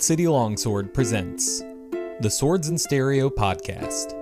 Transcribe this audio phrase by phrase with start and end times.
[0.00, 1.60] Bold City Longsword presents
[2.20, 4.16] the Swords and Stereo Podcast.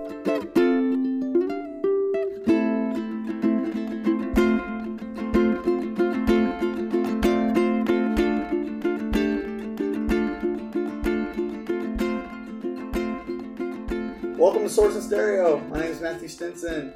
[14.37, 15.59] Welcome to Swords and Stereo.
[15.69, 16.93] My name is Matthew Stinson.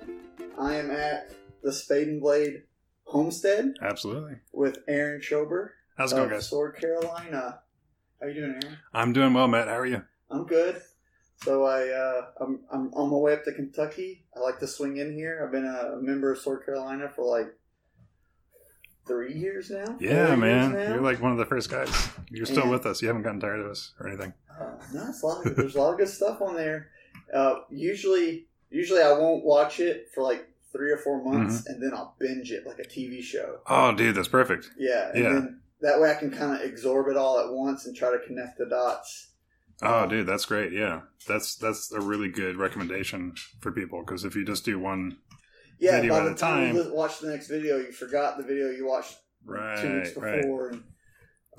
[0.60, 1.32] I am at
[1.64, 2.64] the Spade and Blade
[3.06, 4.40] Homestead Absolutely.
[4.52, 6.50] with Aaron Shober How's it going, of guys?
[6.50, 7.60] Sword Carolina.
[8.24, 8.78] How you doing, Aaron?
[8.94, 9.68] I'm doing well, Matt.
[9.68, 10.02] How are you?
[10.32, 10.82] I'm good.
[11.44, 14.24] So I, uh, I'm, I'm on my way up to Kentucky.
[14.34, 15.42] I like to swing in here.
[15.44, 17.54] I've been a member of Sword Carolina for like
[19.06, 19.98] three years now.
[20.00, 20.72] Yeah, man.
[20.72, 20.94] now?
[20.94, 21.90] You're like one of the first guys.
[22.30, 22.70] You're still Yeah.
[22.72, 23.02] with us.
[23.02, 24.34] You haven't gotten tired of us or anything.
[24.50, 26.92] Uh, no, it's a lot of, there's a lot of good stuff on there.
[27.34, 31.74] Uh, usually, usually I won't watch it for like three or four months, Mm-hmm.
[31.74, 33.60] and then I'll binge it like a TV show.
[33.68, 34.70] Oh, dude, that's perfect.
[34.78, 35.30] Yeah, and Yeah.
[35.34, 38.26] then that way I can kind of absorb it all at once and try to
[38.26, 39.30] connect the dots.
[39.82, 40.72] Oh, dude, that's great.
[40.72, 45.18] Yeah, that's that's a really good recommendation for people because if you just do one,
[45.80, 46.94] Yeah, Video by at the a time, you time.
[46.94, 50.70] watch the next video, you forgot the video you watched right, two weeks right, before.
[50.70, 50.84] And,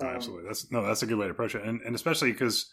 [0.00, 0.46] um, absolutely.
[0.46, 2.70] That's no, that's a good way to approach it, and and especially because.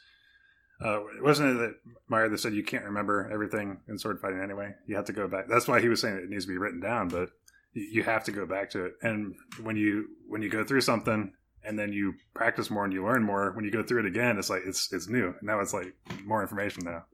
[0.84, 1.76] Uh, wasn't it that
[2.08, 4.74] Meyer that said you can't remember everything in sword fighting anyway?
[4.88, 5.46] You have to go back.
[5.48, 7.30] That's why he was saying it needs to be written down, but
[7.74, 8.94] you you have to go back to it.
[9.04, 13.04] And when you when you go through something and then you practice more and you
[13.06, 15.34] learn more, when you go through it again, it's like it's it's new.
[15.42, 15.94] Now it's like
[16.26, 17.06] more information now.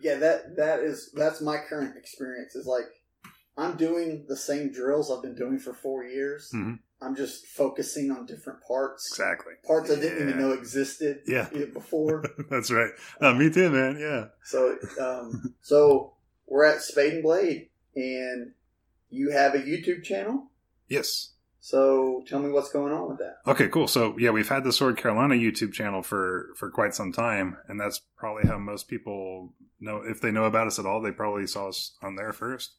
[0.00, 2.54] Yeah, that that is that's my current experience.
[2.54, 2.86] Is like
[3.56, 6.50] I'm doing the same drills I've been doing for four years.
[6.54, 6.78] Mhm.
[7.00, 9.52] I'm just focusing on different parts, Exactly.
[9.64, 11.48] parts I didn't even know existed Yeah.
[11.72, 12.24] before.
[12.50, 12.90] That's right.
[13.20, 13.98] Uh, me too, man.
[14.00, 14.26] Yeah.
[14.42, 16.14] so, um, so
[16.46, 18.52] we're at Spade and Blade, and
[19.10, 20.50] you have a YouTube channel.
[20.88, 21.34] Yes.
[21.68, 23.40] So tell me what's going on with that.
[23.46, 23.88] Okay, cool.
[23.88, 27.78] So yeah, we've had the Sword Carolina YouTube channel for for quite some time, and
[27.78, 30.00] that's probably how most people know.
[30.02, 32.72] If they know about us at all, they probably saw us on there first.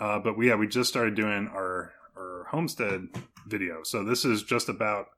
[0.00, 3.08] Uh, but we, yeah, we just started doing our our homestead
[3.46, 3.82] video.
[3.82, 5.08] So this is just about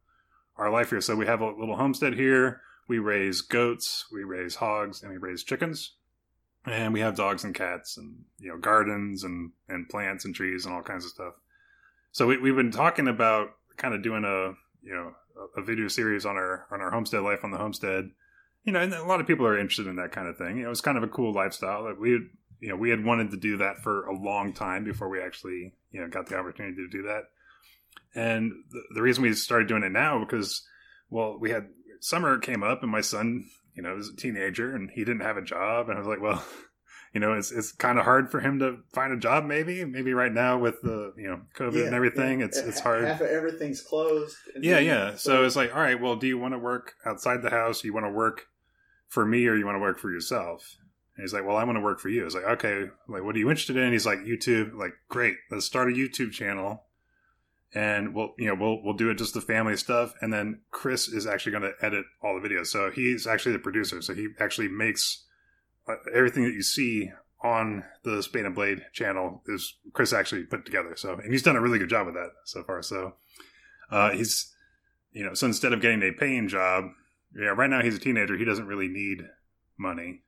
[0.56, 1.00] our life here.
[1.00, 2.62] So we have a little homestead here.
[2.88, 5.92] We raise goats, we raise hogs, and we raise chickens.
[6.66, 10.66] And we have dogs and cats, and you know, gardens and and plants and trees
[10.66, 11.34] and all kinds of stuff.
[12.14, 14.54] So we, we've been talking about kind of doing a
[14.86, 15.14] you know
[15.56, 18.10] a, video series on our on our homestead life on the homestead.
[18.62, 20.56] You know, and a lot of people are interested in that kind of thing.
[20.56, 22.20] You know, kind of a cool lifestyle that we had,
[22.60, 25.72] you know we had wanted to do that for a long time before we actually
[25.90, 27.24] you know got the opportunity to do that.
[28.14, 30.64] And the, the reason we started doing it now because
[31.10, 31.66] well we had
[31.98, 33.44] summer came up and my son
[33.74, 36.22] you know was a teenager and he didn't have a job and I was like
[36.22, 36.44] well
[37.14, 40.12] you know it's it's kind of hard for him to find a job maybe maybe
[40.12, 42.46] right now with the you know COVID Yeah, and everything yeah.
[42.46, 44.36] it's it's hard Half of everything's closed.
[44.60, 45.14] yeah, then- yeah.
[45.14, 47.84] So it's like, all right, well, do you want to work outside the house?
[47.84, 48.46] You want to work
[49.08, 50.76] for me or you want to work for yourself?
[51.16, 52.26] And he's like, well, I want to work for you.
[52.26, 53.92] It's like, okay, like, what are you interested in?
[53.92, 54.74] He's like, YouTube.
[54.74, 55.36] Like, great.
[55.48, 56.82] Let's start a YouTube channel.
[57.72, 60.14] And we'll, you know, we'll, we'll do it just the family stuff.
[60.20, 62.66] And then Chris is actually going to edit all the videos.
[62.66, 64.02] So he's actually the producer.
[64.02, 65.24] So he actually makes
[66.12, 67.10] everything that you see
[67.42, 70.94] on the Spade and Blade channel is Chris actually put together.
[70.96, 72.82] So, and he's done a really good job with that so far.
[72.82, 73.14] So,
[73.90, 74.52] uh, he's,
[75.12, 76.86] you know, so instead of getting a paying job,
[77.36, 78.36] yeah, right now he's a teenager.
[78.36, 79.28] He doesn't really need
[79.76, 80.22] money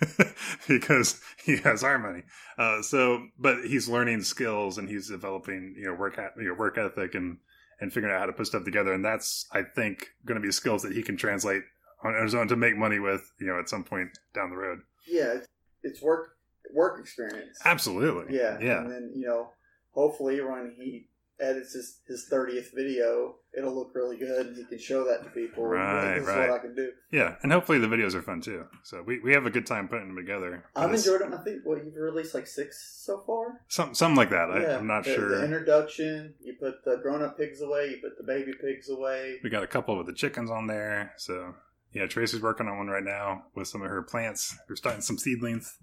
[0.68, 2.24] because he has our money.
[2.58, 6.76] Uh, so, but he's learning skills and he's developing, you know, work, you know, work
[6.76, 7.38] ethic and,
[7.80, 8.92] and figuring out how to put stuff together.
[8.92, 11.62] And that's, I think, going to be skills that he can translate
[12.04, 14.80] on to make money with, you know, at some point down the road.
[15.06, 15.38] yeah.
[15.82, 16.36] It's, work
[16.72, 17.58] work experience.
[17.64, 18.36] Absolutely.
[18.36, 18.78] Yeah, Yeah.
[18.78, 19.50] And then you know,
[19.92, 21.08] hopefully, when he
[21.40, 25.30] edits his his thirtieth video, it'll look really good, and he can show that to
[25.30, 25.64] people.
[25.64, 26.50] Right, this is right.
[26.50, 26.90] what I can do.
[27.10, 27.36] Yeah.
[27.42, 28.64] And hopefully the videos are fun too.
[28.82, 30.64] So we, we have a good time putting them together.
[30.74, 31.34] I've it's enjoyed them.
[31.38, 33.60] I think what you've released like six so far.
[33.68, 34.50] Some, something like that.
[34.50, 35.28] I, yeah, I'm not the, sure.
[35.28, 36.34] The introduction.
[36.42, 37.90] You put the grown up pigs away.
[37.90, 39.36] You put the baby pigs away.
[39.42, 41.12] We got a couple with the chickens on there.
[41.16, 41.54] So
[41.94, 44.56] yeah, Tracy's working on one right now with some of her plants.
[44.68, 45.78] We're starting some seedlings.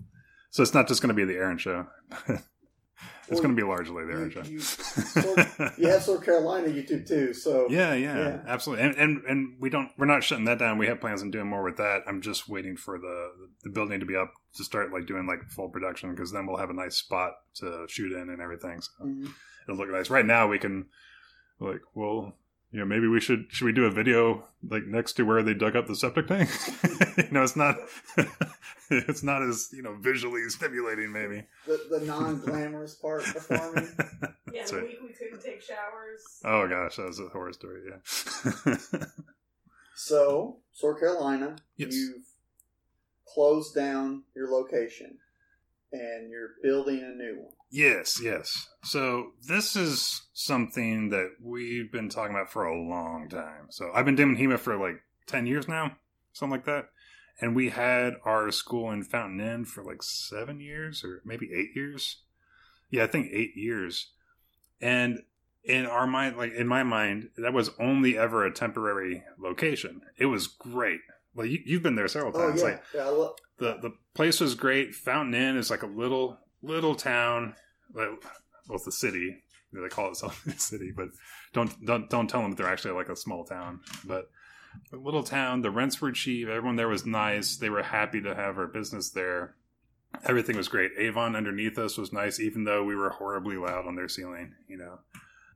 [0.51, 1.87] So it's not just going to be the Aaron show.
[2.27, 2.41] it's
[3.29, 4.81] Well, going to be largely the Aaron You, show.
[5.71, 7.33] you, you have Sword Carolina YouTube too.
[7.33, 8.39] So yeah, yeah, Yeah.
[8.45, 8.85] absolutely.
[8.85, 10.77] And, and and we don't we're not shutting that down.
[10.77, 12.01] We have plans on doing more with that.
[12.07, 13.31] I'm just waiting for the
[13.63, 16.57] the building to be up to start like doing like full production because then we'll
[16.57, 18.81] have a nice spot to shoot in and everything.
[18.81, 19.29] So Mhm.
[19.67, 20.09] it'll look nice.
[20.09, 20.87] Right now we can
[21.61, 22.35] like well
[22.71, 25.53] you know maybe we should should we do a video like next to where they
[25.53, 26.49] dug up the septic tank?
[27.17, 27.75] you know it's not
[28.89, 31.43] it's not as you know visually stimulating maybe.
[31.67, 33.87] the the non glamorous part of farming.
[34.53, 34.83] Yeah, right.
[34.83, 36.21] week we couldn't take showers.
[36.43, 37.83] Oh gosh, that was a horror story.
[37.89, 38.75] Yeah.
[39.95, 41.93] So, Sword Carolina, Yes.
[41.93, 42.25] you've
[43.33, 45.19] closed down your location
[45.93, 47.53] and you're building a new one.
[47.71, 48.67] Yes, yes.
[48.83, 53.67] So this is something that we've been talking about for a long time.
[53.69, 55.95] So I've been doing HEMA for like 10 years now,
[56.33, 56.89] something like that.
[57.39, 61.69] And we had our school in Fountain Inn for like seven years or maybe eight
[61.75, 62.17] years.
[62.89, 64.11] Yeah, I think eight years.
[64.81, 65.19] And
[65.63, 70.01] in our mind, like in my mind, that was only ever a temporary location.
[70.17, 70.99] It was great.
[71.33, 72.59] Well, you, you've been there several Oh, times.
[72.59, 72.65] yeah.
[72.67, 74.93] Like yeah lo- the the place was great.
[74.93, 77.55] Fountain Inn is like a little little town.
[77.93, 78.17] Well,
[78.69, 79.43] it's the city.
[79.73, 81.09] They call it a city, but
[81.53, 83.79] don't don't don't tell them that they're actually like a small town.
[84.05, 84.29] But
[84.91, 85.61] a little town.
[85.61, 86.47] The rents were cheap.
[86.47, 87.57] Everyone there was nice.
[87.57, 89.55] They were happy to have our business there.
[90.25, 90.91] Everything was great.
[90.97, 94.53] Avon underneath us was nice, even though we were horribly loud on their ceiling.
[94.67, 94.99] You know,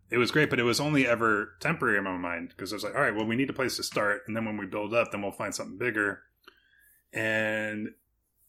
[0.10, 2.84] it was great, but it was only ever temporary in my mind because I was
[2.84, 4.94] like, all right, well, we need a place to start, and then when we build
[4.94, 6.22] up, then we'll find something bigger.
[7.12, 7.90] And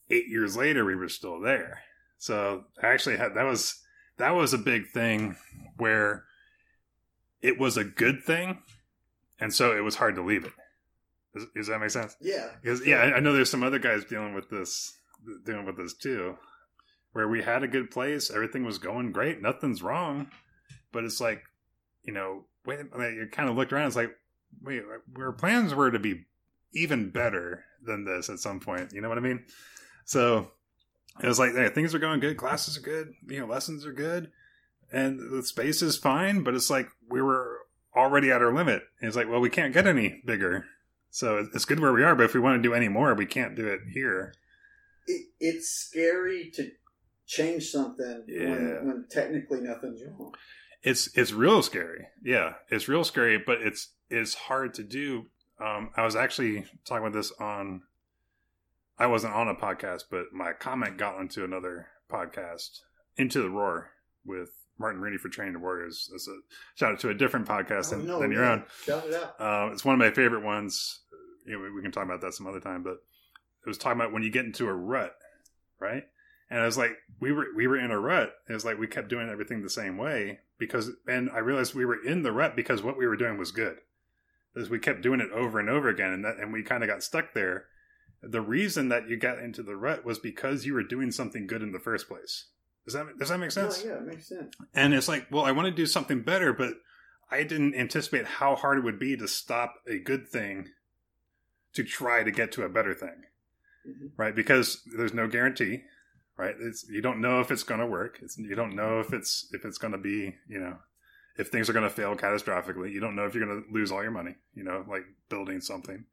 [0.09, 1.81] eight years later, we were still there.
[2.17, 3.81] So I actually had that was
[4.17, 5.35] that was a big thing
[5.77, 6.23] where
[7.41, 8.59] it was a good thing,
[9.39, 10.53] and so it was hard to leave it.
[11.35, 12.15] Does, does that make sense?
[12.19, 12.47] yeah.
[12.61, 14.97] Because yeah, I- know there's some other guys dealing with this,
[15.45, 16.35] dealing with this too,
[17.13, 20.31] where we had a good place, everything was going great, nothing's wrong,
[20.91, 21.43] but it's like,
[22.03, 24.15] you know, wait, like, you kind of looked around, it's like,
[24.63, 24.81] wait,
[25.17, 26.25] our plans were to be
[26.73, 28.91] even better than this at some point.
[28.93, 29.43] You know what I mean?
[30.05, 30.51] So
[31.21, 33.93] it was like, hey, things are going good, classes are good, you know, lessons are
[33.93, 34.31] good,
[34.91, 37.59] and the space is fine, but it's like we were
[37.95, 38.83] already at our limit.
[39.01, 40.65] And it's like, well, we can't get any bigger.
[41.09, 43.25] So it's good where we are, but if we want to do any more, we
[43.25, 44.33] can't do it here.
[45.07, 46.69] It, it's scary to
[47.25, 48.49] change something Yeah.
[48.49, 50.33] when, when technically nothing's wrong.
[50.83, 52.07] It's it's real scary.
[52.23, 55.25] Yeah, it's real scary, but it's it's hard to do.
[55.59, 57.81] Um, I was actually talking about this on.
[58.99, 62.81] I wasn't on a podcast, but my comment got onto another podcast,
[63.15, 63.91] Into the Roar,
[64.25, 64.49] with
[64.79, 66.09] Martin Rooney for Training the Warriors.
[66.11, 66.37] That's a
[66.75, 68.63] shout out to a different podcast Oh, than, no, than your own.
[68.83, 69.35] Shout it out.
[69.39, 71.01] Uh, it's one of my favorite ones.
[71.45, 72.97] You know, we, can talk about that some other time, but
[73.65, 75.15] it was talking about when you get into a rut,
[75.79, 76.03] right?
[76.49, 78.33] And I was like, we were we were in a rut.
[78.49, 81.85] It was like we kept doing everything the same way because, and I realized we
[81.85, 83.77] were in the rut because what we were doing was good.
[84.53, 86.89] Because we kept doing it over and over again, and that and we kind of
[86.89, 87.65] got stuck there.
[88.23, 91.61] The reason that you got into the rut was because you were doing something good
[91.61, 92.45] in the first place.
[92.85, 93.83] Does that does that make sense?
[93.83, 94.53] Oh, yeah, it makes sense.
[94.73, 96.73] And it's like, well, I want to do something better, but
[97.29, 100.69] I didn't anticipate how hard it would be to stop a good thing
[101.73, 103.25] to try to get to a better thing,
[103.87, 104.11] Mhm.
[104.17, 104.33] right?
[104.33, 105.83] Because there's no guarantee,
[106.37, 106.55] right?
[106.59, 108.19] It's you don't know if it's going to work.
[108.21, 110.77] It's you don't know if it's if it's going to be, you know,
[111.37, 112.91] if things are going to fail catastrophically.
[112.93, 115.59] You don't know if you're going to lose all your money, you know, like building
[115.61, 116.05] something.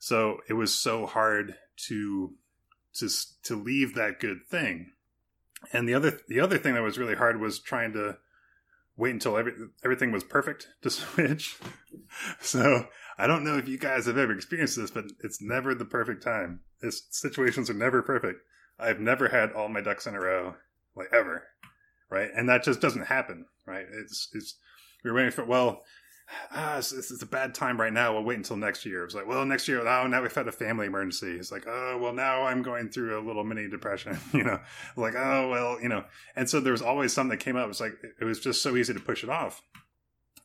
[0.00, 1.54] So it was so hard
[1.88, 2.34] to
[2.94, 3.08] to
[3.44, 4.92] to leave that good thing.
[5.72, 8.16] And the other the other thing that was really hard was trying to
[8.96, 9.52] wait until every,
[9.84, 11.58] everything was perfect to switch.
[12.40, 12.86] so
[13.18, 16.22] I don't know if you guys have ever experienced this, but it's never the perfect
[16.22, 16.60] time.
[16.80, 18.40] This situations are never perfect.
[18.78, 20.54] I've never had all my ducks in a row,
[20.96, 21.44] like ever,
[22.08, 22.30] right?
[22.34, 23.84] And that just doesn't happen, right?
[24.02, 24.56] It's it's
[25.04, 25.82] we're waiting for well,
[26.52, 28.12] ah, this, is a bad time right now.
[28.12, 29.04] We'll wait until next year.
[29.04, 31.32] It's like, well, next year, oh, now we've had a family emergency.
[31.32, 34.60] It's like, oh, well, now I'm going through a little mini depression, you know,
[34.96, 36.04] like, oh, well, you know.
[36.36, 37.68] And so there was always something that came up.
[37.68, 39.62] It's like, it was just so easy to push it off.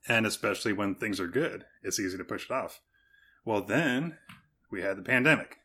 [0.07, 2.79] And especially when things are good, it's easy to push it off.
[3.43, 4.17] Well, then
[4.71, 5.57] we had the pandemic.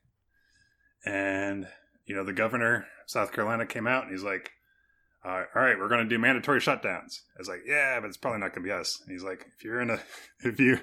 [1.04, 1.68] And,
[2.06, 4.52] you know, the governor of South Carolina came out and he's like,
[5.24, 7.20] uh, all right, we're going to do mandatory shutdowns.
[7.36, 9.00] I was like, yeah, but it's probably not going to be us.
[9.02, 10.00] And he's like, if you're in a,
[10.40, 10.80] if you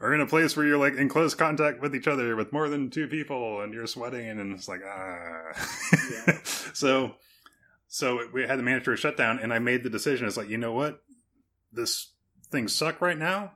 [0.00, 2.68] are in a place where you're like in close contact with each other with more
[2.68, 5.52] than two people and you're sweating and it's like, ah.
[6.26, 6.38] Yeah.
[6.74, 7.14] so,
[7.86, 10.26] so we had the mandatory shutdown and I made the decision.
[10.26, 11.00] It's like, you know what?
[11.72, 12.12] This
[12.50, 13.52] things suck right now,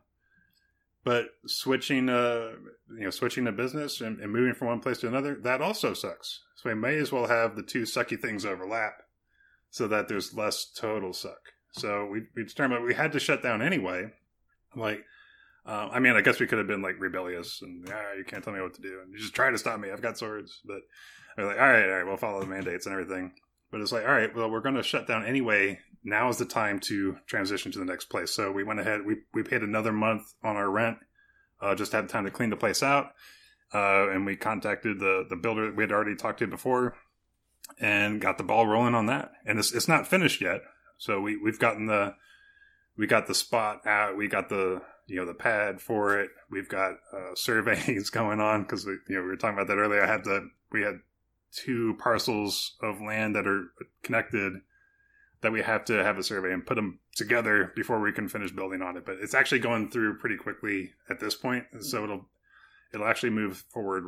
[1.04, 2.52] but switching, uh,
[2.96, 5.92] you know, switching a business and, and moving from one place to another, that also
[5.92, 6.40] sucks.
[6.54, 8.94] So we may as well have the two sucky things overlap
[9.70, 11.40] so that there's less total suck.
[11.72, 14.10] So we, we determined we had to shut down anyway.
[14.74, 15.04] Like,
[15.66, 18.42] uh, I mean, I guess we could have been like rebellious and ah, you can't
[18.42, 19.90] tell me what to do and you just try to stop me.
[19.90, 20.80] I've got swords, but
[21.36, 23.32] they're like, all right, all right, we'll follow the mandates and everything.
[23.70, 25.78] But it's like, all right, well, we're going to shut down anyway.
[26.02, 28.32] Now is the time to transition to the next place.
[28.32, 29.02] So we went ahead.
[29.06, 30.98] We we paid another month on our rent.
[31.60, 33.12] Uh, just had time to clean the place out.
[33.72, 36.96] Uh, and we contacted the the builder that we had already talked to before,
[37.78, 39.32] and got the ball rolling on that.
[39.44, 40.60] And it's it's not finished yet.
[40.98, 42.14] So we we've gotten the
[42.96, 44.16] we got the spot out.
[44.16, 46.30] We got the you know the pad for it.
[46.50, 49.78] We've got uh, surveys going on because we you know we were talking about that
[49.78, 50.02] earlier.
[50.02, 51.00] I had the we had
[51.52, 53.72] two parcels of land that are
[54.02, 54.52] connected
[55.42, 58.52] that we have to have a survey and put them together before we can finish
[58.52, 59.06] building on it.
[59.06, 62.26] But it's actually going through pretty quickly at this point, so it'll
[62.92, 64.04] it'll actually move forward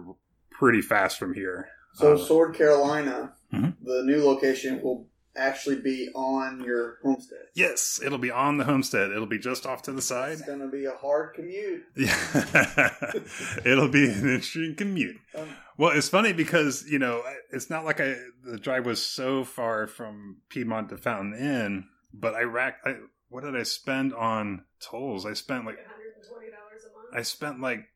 [0.51, 1.69] pretty fast from here.
[1.95, 3.77] So Uh, Sword Carolina, Mhm.
[3.83, 7.47] the new location will actually be on your homestead.
[7.55, 9.11] yes, it'll be on the homestead.
[9.11, 10.33] It'll be just off to the side.
[10.33, 11.85] It's going to be a hard commute.
[11.97, 12.15] Yeah,
[13.65, 15.17] it'll be an interesting commute.
[15.35, 19.43] Um, Well, it's funny because you know it's not like I the drive was so
[19.45, 22.87] far from Piedmont to Fountain Inn, but I racked.
[22.87, 22.97] I,
[23.31, 25.25] what did I spend on tolls?
[25.25, 27.09] I spent like $120 a month.
[27.15, 27.87] I spent like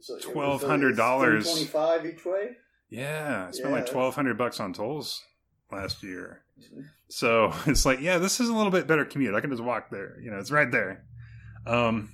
[0.00, 1.38] so it was- $1,200.
[1.40, 2.56] it's Twenty-five each way.
[2.90, 5.22] Yeah, I spent Yeah, like twelve hundred bucks on tolls
[5.70, 6.44] last year.
[7.08, 9.34] So it's like, yeah, this is a little bit better commute.
[9.34, 10.18] I can just walk there.
[10.20, 11.04] You know, it's right there.
[11.66, 12.10] Um,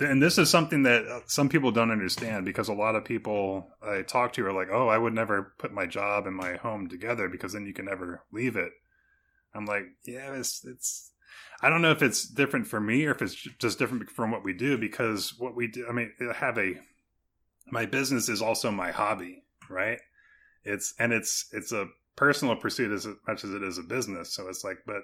[0.00, 3.68] and this is something that uh, some people don't understand because a lot of people
[3.82, 6.88] I talk to are like, "Oh, I would never put my job and my home
[6.88, 8.72] together because then you can never leave it."
[9.54, 11.10] I'm like, "Yeah, it's it's."
[11.60, 14.44] I don't know if it's different for me or if it's just different from what
[14.44, 15.86] we do because what we do.
[15.88, 16.80] I mean, I have a
[17.70, 19.98] my business is also my hobby, right?
[20.64, 24.32] It's and it's it's a personal pursuit as much as it is a business.
[24.34, 25.02] So it's like, but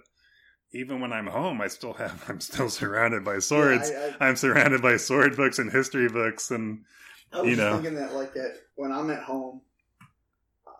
[0.73, 3.91] even when I'm home, I still have I'm still surrounded by swords.
[3.91, 6.85] Yeah, I, I'm surrounded by sword books and history books, and
[7.33, 7.75] I was you know.
[7.75, 9.63] thinking that, like, that when I'm at home,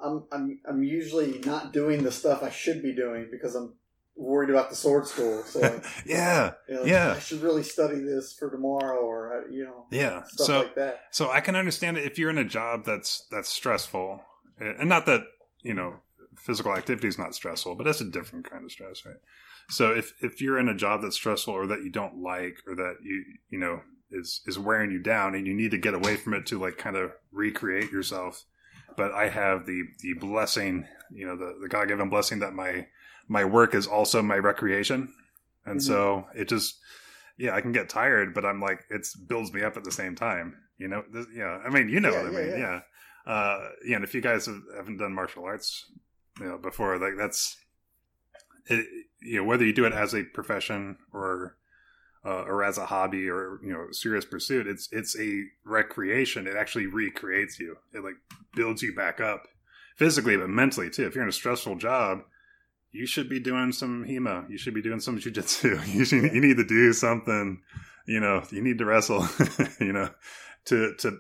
[0.03, 3.75] I'm I'm I'm usually not doing the stuff I should be doing because I'm
[4.15, 5.43] worried about the sword school.
[5.45, 7.15] So, like, yeah, you know, like, Yeah.
[7.17, 10.23] I should really study this for tomorrow, or you know, yeah.
[10.25, 11.01] stuff So like that.
[11.11, 14.23] so I can understand it if you're in a job that's that's stressful,
[14.61, 15.23] and not that
[15.63, 16.01] you know
[16.37, 19.17] physical activity is not stressful, but that's a different kind of stress, right?
[19.71, 22.75] So if if you're in a job that's stressful or that you don't like or
[22.77, 26.17] that you you know is is wearing you down and you need to get away
[26.17, 28.45] from it to like kind of recreate yourself.
[28.97, 32.87] But I have the the blessing, you know, the the God given blessing that my
[33.29, 35.13] my work is also my recreation,
[35.67, 35.85] and Mhm.
[35.85, 36.79] so it just
[37.37, 40.17] yeah, I can get tired, but I'm like it builds me up at the same
[40.17, 40.57] time.
[40.79, 41.59] You know, this, yeah.
[41.65, 42.81] I mean, you know Yeah, what I yeah, mean, yeah.
[43.29, 45.85] Uh, yeah, and if you guys have, haven't done martial arts,
[46.41, 47.59] you know, before, like that's
[48.67, 48.87] it.
[49.21, 51.57] You know, whether you do it as a profession or
[52.25, 56.47] uh, or as a hobby or you know serious pursuit, it's it's a recreation.
[56.47, 57.77] It actually recreates you.
[57.93, 58.17] It like
[58.57, 59.47] builds you back up
[59.97, 61.07] physically, but mentally too.
[61.07, 62.21] If you're in a stressful job,
[62.93, 64.49] you should be doing some HEMA.
[64.49, 65.85] You should be doing some jujitsu.
[66.13, 67.61] You you need to do something.
[68.07, 69.29] You know, you need to wrestle.
[69.81, 70.09] you know,
[70.67, 71.19] to to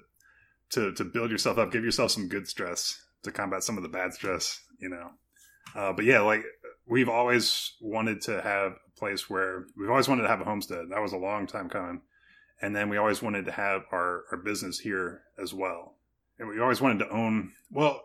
[0.70, 3.88] to to build yourself up, give yourself some good stress to combat some of the
[3.88, 4.60] bad stress.
[4.78, 5.10] You know,
[5.74, 6.44] uh, but yeah, like
[6.86, 10.86] we've always wanted to have a place where we've always wanted to have a homestead.
[10.90, 12.02] That was a long time coming,
[12.60, 15.96] and then we always wanted to have our our business here as well,
[16.38, 17.52] and we always wanted to own.
[17.70, 18.02] Well,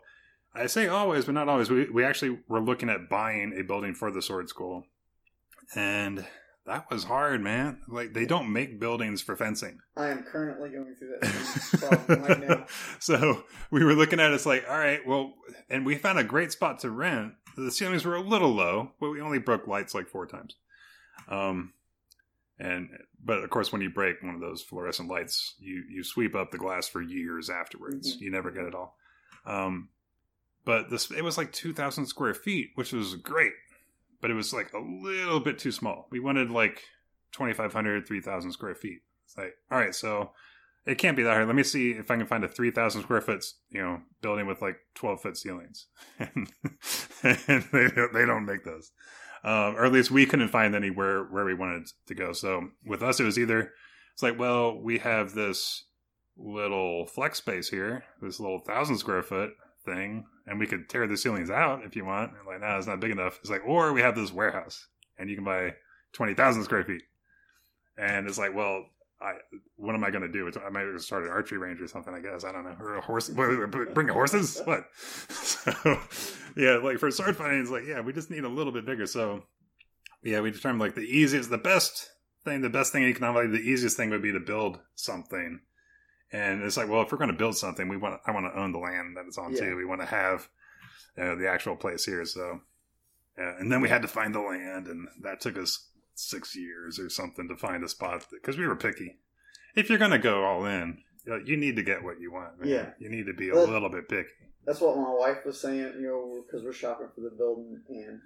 [0.54, 1.70] I say always, but not always.
[1.70, 4.84] We we actually were looking at buying a building for the sword school,
[5.74, 6.24] and
[6.66, 7.80] that was hard, man.
[7.88, 9.78] Like they don't make buildings for fencing.
[9.96, 12.66] I am currently going through that problem right now.
[12.98, 15.34] so we were looking at it, it's like, all right, well,
[15.68, 17.34] and we found a great spot to rent.
[17.56, 20.56] The ceilings were a little low, but we only broke lights like four times.
[21.28, 21.72] Um,
[22.58, 22.88] and
[23.24, 26.50] but of course, when you break one of those fluorescent lights, you you sweep up
[26.50, 28.16] the glass for years afterwards.
[28.16, 28.20] Mhm.
[28.20, 28.96] You never get it all.
[29.46, 29.88] Um,
[30.64, 33.52] but this it was like two thousand square feet, which was great,
[34.24, 36.08] but it was like a little bit too small.
[36.10, 36.80] We wanted like
[37.32, 39.00] 2,500, 3,000 square feet.
[39.26, 40.30] It's like, all right, so
[40.86, 41.46] it can't be that hard.
[41.46, 44.62] Let me see if I can find a 3,000 square foot, you know, building with
[44.62, 45.88] like 12 foot ceilings.
[46.18, 46.48] and
[47.22, 48.92] they, they don't make those.
[49.44, 52.32] Um, or at least we couldn't find anywhere where we wanted to go.
[52.32, 53.72] So with us, it was either,
[54.14, 55.84] it's like, well, we have this
[56.38, 59.50] little flex space here, this little thousand square foot
[59.84, 62.32] thing, and we could tear the ceilings out if you want.
[62.32, 63.38] And like, no, it's not big enough.
[63.40, 64.86] It's like, or we have this warehouse
[65.18, 65.74] and you can buy
[66.12, 67.02] 20,000 square feet.
[67.96, 68.84] And it's like, well,
[69.20, 69.34] I,
[69.76, 70.50] what am I going to do?
[70.64, 72.44] I might start an archery range or something, I guess.
[72.44, 72.76] I don't know.
[72.80, 74.60] Or a horse, bring horses?
[74.64, 74.84] What?
[75.64, 75.98] So,
[76.56, 79.06] yeah, like for sword fighting, it's like, yeah, we just need a little bit bigger.
[79.06, 79.44] So,
[80.22, 82.10] yeah, we determined like the easiest, the best
[82.44, 85.60] thing, the best thing economically, the easiest thing would be to build something.
[86.34, 88.58] And it's like, well, if we're going to build something, we want, I want to
[88.58, 89.60] own the land that it's on Yeah.
[89.60, 89.76] too.
[89.76, 90.48] We want to have
[91.16, 92.24] uh, the actual place here.
[92.24, 92.60] So,
[93.38, 96.98] yeah, and then we had to find the land, and that took us six years
[96.98, 99.18] or something to find a spot because we were picky.
[99.76, 102.32] If you're going to go all in, you know, you need to get what you
[102.32, 102.58] want.
[102.60, 102.68] man.
[102.68, 102.90] Yeah.
[102.98, 104.28] you need to be a little bit picky.
[104.66, 108.20] That's what my wife was saying, you know, because we're shopping for the building, and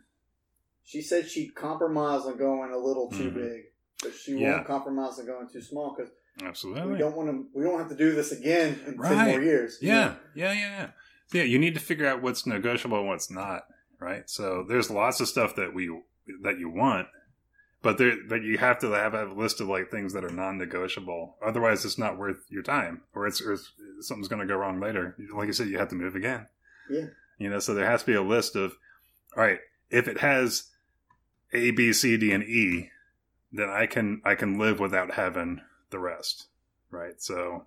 [0.84, 3.34] she said she'd compromise on going a little too Mhm.
[3.34, 3.62] big.
[4.00, 4.54] but she Yeah.
[4.54, 6.12] won't compromise on going too small because
[6.42, 6.92] Absolutely.
[6.92, 7.46] we don't want to.
[7.54, 9.78] We don't have to do this again in ten more years.
[9.80, 10.88] Yeah, yeah, yeah, yeah.
[11.32, 13.64] Yeah, you need to figure out what's negotiable and what's not,
[13.98, 14.28] right?
[14.30, 15.90] So there's lots of stuff that we
[16.42, 17.08] that you want,
[17.82, 21.36] but there but you have to have a list of like things that are non-negotiable.
[21.44, 24.80] Otherwise, it's not worth your time, or it's, or it's something's going to go wrong
[24.80, 25.16] later.
[25.34, 26.46] Like you said, you have to move again.
[26.90, 27.06] Yeah.
[27.38, 28.72] You know, so there has to be a list of,
[29.36, 30.64] all right, if it has
[31.52, 32.90] A, B, C, D, and E,
[33.52, 36.46] then I can I can live without having the rest,
[36.90, 37.20] right?
[37.20, 37.64] So,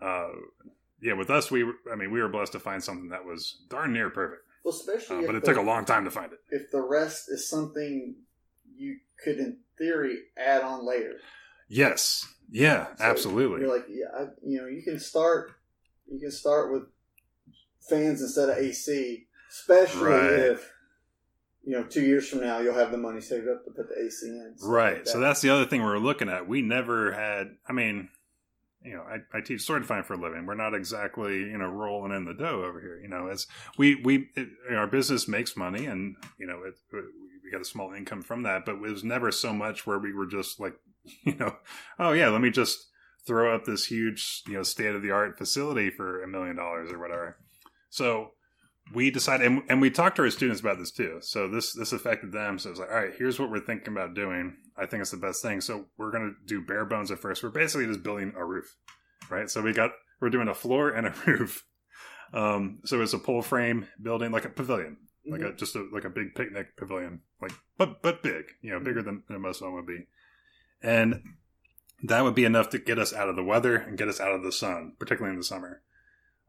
[0.00, 0.28] uh,
[1.00, 3.58] yeah, with us, we were, I mean, we were blessed to find something that was
[3.68, 6.10] darn near perfect, Well, especially uh, if but it the, took a long time to
[6.10, 6.40] find it.
[6.50, 8.16] if the rest is something
[8.76, 11.20] you could, in theory, add on later.
[11.68, 13.60] Yes, yeah, So absolutely.
[13.62, 15.52] You're like, yeah, I, you know, you can start.
[16.10, 16.84] You can start with
[17.88, 20.30] fans instead of AC, especially Right.
[20.30, 20.72] if
[21.66, 24.06] you know two years from now you'll have the money saved up to put the
[24.06, 24.54] AC in.
[24.62, 24.98] Right.
[24.98, 26.48] like So that's the other thing we're looking at.
[26.48, 27.56] We never had.
[27.68, 28.08] I mean,
[28.82, 30.46] you know, I, I teach fighting for a living.
[30.46, 33.00] We're not exactly you know rolling in the dough over here.
[33.02, 36.74] You know, as we we it, our business makes money, and you know, it,
[37.44, 38.64] we got a small income from that.
[38.64, 40.74] But it was never so much where we were just like,
[41.24, 41.56] you know,
[41.98, 42.86] oh yeah, let me just
[43.26, 46.92] throw up this huge you know state of the art facility for a million dollars
[46.92, 47.38] or whatever.
[47.90, 48.34] So
[48.94, 51.18] we decided, and, and we talked to our students about this too.
[51.20, 52.58] So this this affected them.
[52.58, 54.56] So it's like, all right, here's what we're thinking about doing.
[54.76, 55.60] I think it's the best thing.
[55.60, 57.42] So we're going to do bare bones at first.
[57.42, 58.76] We're basically just building a roof,
[59.28, 59.50] right?
[59.50, 59.90] So we got
[60.20, 61.64] we're doing a floor and a roof.
[62.32, 66.04] Um, so it's a pole frame building, like a pavilion, like a just a like
[66.04, 69.66] a big picnic pavilion, like but but big, you know, bigger than, than most of
[69.66, 70.06] them would be,
[70.82, 71.22] and
[72.02, 74.32] that would be enough to get us out of the weather and get us out
[74.32, 75.82] of the sun, particularly in the summer.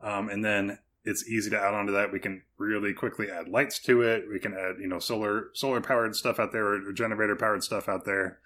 [0.02, 2.12] Um, and then it's easy to add on to that.
[2.12, 4.26] We can really quickly add lights to it.
[4.30, 7.88] We can add, you know, solar solar powered stuff out there or generator powered stuff
[7.88, 8.40] out there.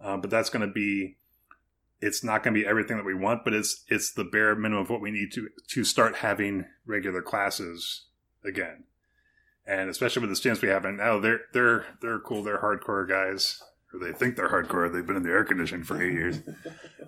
[0.00, 1.16] Um, but that's going to be,
[2.00, 4.82] it's not going to be everything that we want, but it's it's the bare minimum
[4.82, 8.06] of what we need to to start having regular classes
[8.44, 8.84] again.
[9.66, 12.44] And especially with the students we have right now, they're they're they're cool.
[12.44, 13.60] They're hardcore guys,
[14.00, 14.92] they think they're hardcore.
[14.92, 16.40] They've been in the air conditioning for eight years.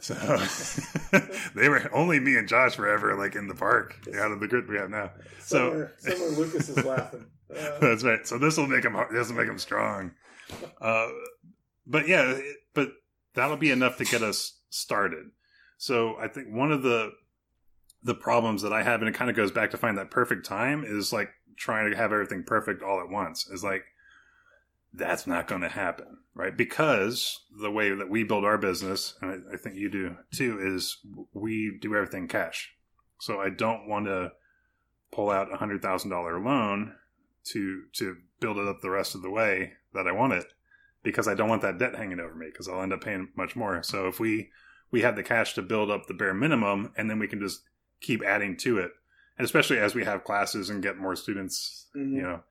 [0.01, 0.15] So
[1.55, 4.49] they were only me and Josh were ever like in the park out of the
[4.49, 5.11] group we have now.
[5.41, 7.27] So somewhere, somewhere Lucas is laughing.
[7.49, 8.27] Uh, that's right.
[8.27, 10.11] So this will make them this will make them strong.
[10.81, 11.07] Uh,
[11.87, 12.89] but yeah, it- but
[13.35, 15.27] that'll be enough to get us started.
[15.79, 17.13] So I think one of the
[18.03, 20.45] the problems that I have, and it kind of goes back to find that perfect
[20.45, 23.47] time, is like trying to have everything perfect all at once.
[23.49, 23.85] Is like
[24.97, 26.57] that's not going to happen, right?
[26.57, 30.59] Because the way that we build our business, and I, I think you do too,
[30.61, 30.99] is
[31.33, 32.73] we do everything cash.
[33.21, 34.33] So I don't want to
[35.13, 36.95] pull out a hundred thousand dollar loan
[37.45, 40.47] to to build it up the rest of the way that I want it
[41.03, 43.55] because I don't want that debt hanging over me because I'll end up paying much
[43.57, 43.83] more.
[43.83, 44.51] So if we
[44.91, 47.63] we have the cash to build up the bare minimum and then we can just
[48.01, 48.91] keep adding to it,
[49.39, 52.13] and especially as we have classes and get more students, Mhm.
[52.13, 52.43] you know,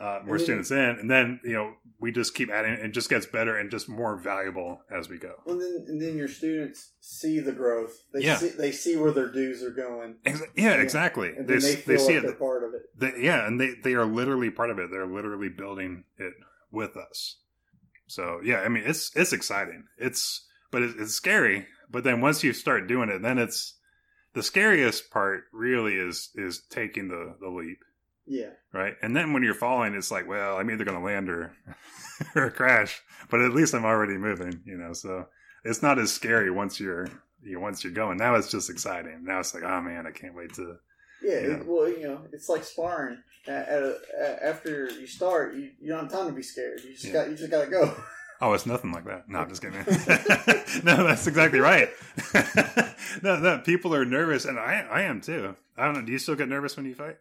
[0.00, 2.72] uh, more students in, and then you know we just keep adding.
[2.74, 5.32] It just gets better and just more valuable as we go.
[5.46, 7.92] and then and then your students see the growth.
[8.12, 8.36] They Yeah.
[8.36, 10.82] see they see where their dues are going, Ex- yeah, Yeah.
[10.82, 11.30] exactly.
[11.30, 12.26] and They, then they they feel see like it.
[12.26, 12.82] they're part of it.
[12.96, 14.90] They, yeah, and they they are literally part of it.
[14.90, 16.34] They're literally building it
[16.70, 17.38] with us.
[18.06, 19.84] So yeah, I mean it's it's exciting.
[19.98, 21.66] It's but it's, it's scary.
[21.90, 23.74] But then once you start doing it, then it's
[24.34, 25.44] the scariest part.
[25.52, 27.78] Really is is taking the the leap,
[28.28, 28.94] Yeah, right?
[29.02, 31.52] And then when you're falling, it's like, well, I'm either going to land or
[32.36, 33.00] or crash.
[33.30, 34.92] But at least I'm already moving, you know.
[34.92, 35.26] So
[35.64, 37.08] it's not as scary once you're
[37.42, 38.18] you know, once you're going.
[38.18, 39.24] Now it's just exciting.
[39.24, 40.76] Now it's like, oh man, I can't wait to
[41.22, 41.32] yeah.
[41.32, 41.38] Yeah.
[41.56, 43.18] It, well, you know, it's like sparring.
[43.46, 46.80] At, at a, a- after you start, you, you don't have time to be scared.
[46.84, 47.12] You just Yeah.
[47.12, 47.94] got you just got to go.
[48.40, 49.28] Oh, it's nothing like that.
[49.28, 49.78] No, I'm just kidding.
[50.84, 51.88] no, that's exactly right.
[53.22, 55.56] no, no, people are nervous, and I, I am too.
[55.76, 56.02] I don't know.
[56.02, 57.16] Do you still get nervous when you fight?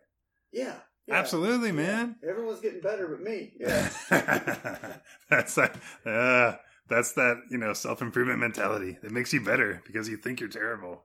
[0.52, 0.76] yeah,
[1.08, 1.16] yeah.
[1.16, 2.16] Absolutely, man.
[2.28, 3.54] Everyone's getting better, but me.
[3.60, 3.90] Yeah,
[5.30, 5.76] that's that.
[6.06, 6.56] Uh,
[6.90, 7.38] that's that.
[7.50, 11.04] You know, self improvement mentality that makes you better because you think you're terrible.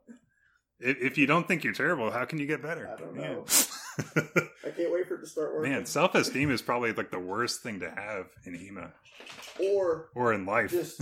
[0.81, 2.89] If, if you don't think you're terrible, how can you get better?
[2.89, 3.45] I don't know.
[3.47, 4.23] Yeah.
[4.65, 5.71] I can't wait for it to start working.
[5.73, 8.91] Man, self esteem is probably like the worst thing to have in HEMA
[9.61, 10.71] or or in life.
[10.71, 11.01] Just-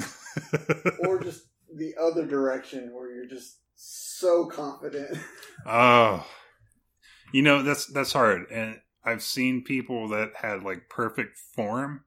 [1.07, 1.43] or just
[1.75, 5.17] the other direction where you're just so confident.
[5.67, 6.27] Oh,
[7.33, 12.05] you know that's that's hard, and I've seen people that had like perfect form,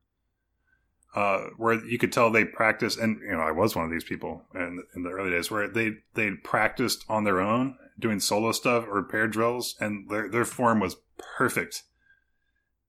[1.16, 4.04] uh, where you could tell they practiced, and you know I was one of these
[4.04, 8.52] people in in the early days where they they practiced on their own doing solo
[8.52, 10.98] stuff or pair drills, and their their form was
[11.38, 11.84] perfect,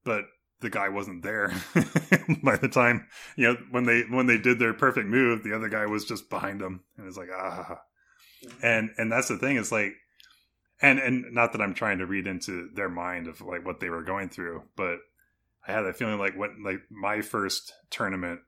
[0.04, 0.24] but
[0.60, 1.52] the guy wasn't there
[2.42, 5.68] by the time you know when they when they did their perfect move the other
[5.68, 7.80] guy was just behind them and it's like ah.
[8.62, 9.94] And and that's the thing it's like
[10.80, 13.88] and and not that i'm trying to read into their mind of like what they
[13.88, 14.98] were going through but
[15.66, 18.40] i had that feeling like when like my first tournament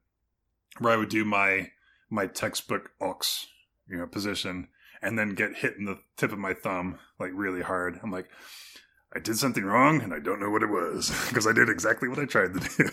[0.78, 1.70] where i would do my
[2.10, 3.46] my textbook ox
[3.88, 4.68] you know position
[5.02, 8.28] and then get hit in the tip of my thumb like really hard i'm like
[9.14, 12.06] I did something wrong and I don't know what it was because I did exactly
[12.06, 12.90] what I tried to do.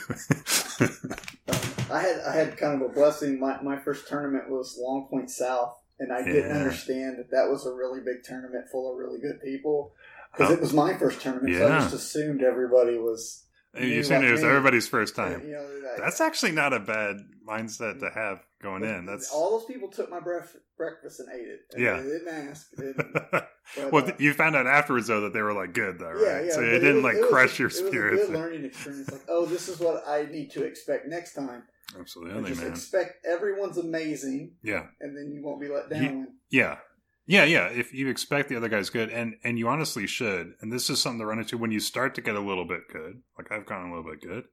[1.93, 3.39] I had I had kind of a blessing.
[3.39, 7.73] My my first tournament was Longpoint South, and I didn't understand that that was a
[7.73, 9.93] really big tournament full of really good people
[10.31, 10.53] because Oh.
[10.53, 11.55] it was my first tournament.
[11.55, 13.39] So I just assumed everybody was.
[13.75, 14.49] You're saying it was me.
[14.49, 15.41] everybody's first time.
[15.45, 19.05] You know, that- That's actually not a bad mindset to have going in.
[19.07, 21.59] That's all those people took my bref- breakfast and ate it.
[21.73, 21.97] And Yeah.
[21.97, 22.69] they didn't ask.
[22.77, 23.49] They didn't, but,
[23.91, 26.21] well, uh, you found out afterwards though that they were like good though, right?
[26.21, 26.51] yeah, yeah.
[26.51, 29.11] so it didn't was- like was- crush your It was a good learning experience.
[29.11, 31.63] Like, oh, this is what I need to expect next time.
[31.99, 32.71] Absolutely, just man.
[32.71, 36.27] expect everyone's amazing, Yeah, and then you won't be let down.
[36.49, 36.77] yeah,
[37.25, 37.67] yeah, yeah.
[37.67, 40.99] If you expect the other guy's good, and and you honestly should, and this is
[41.01, 43.21] something to run into when you start to get a little bit good.
[43.37, 44.45] Like I've gotten a little bit good.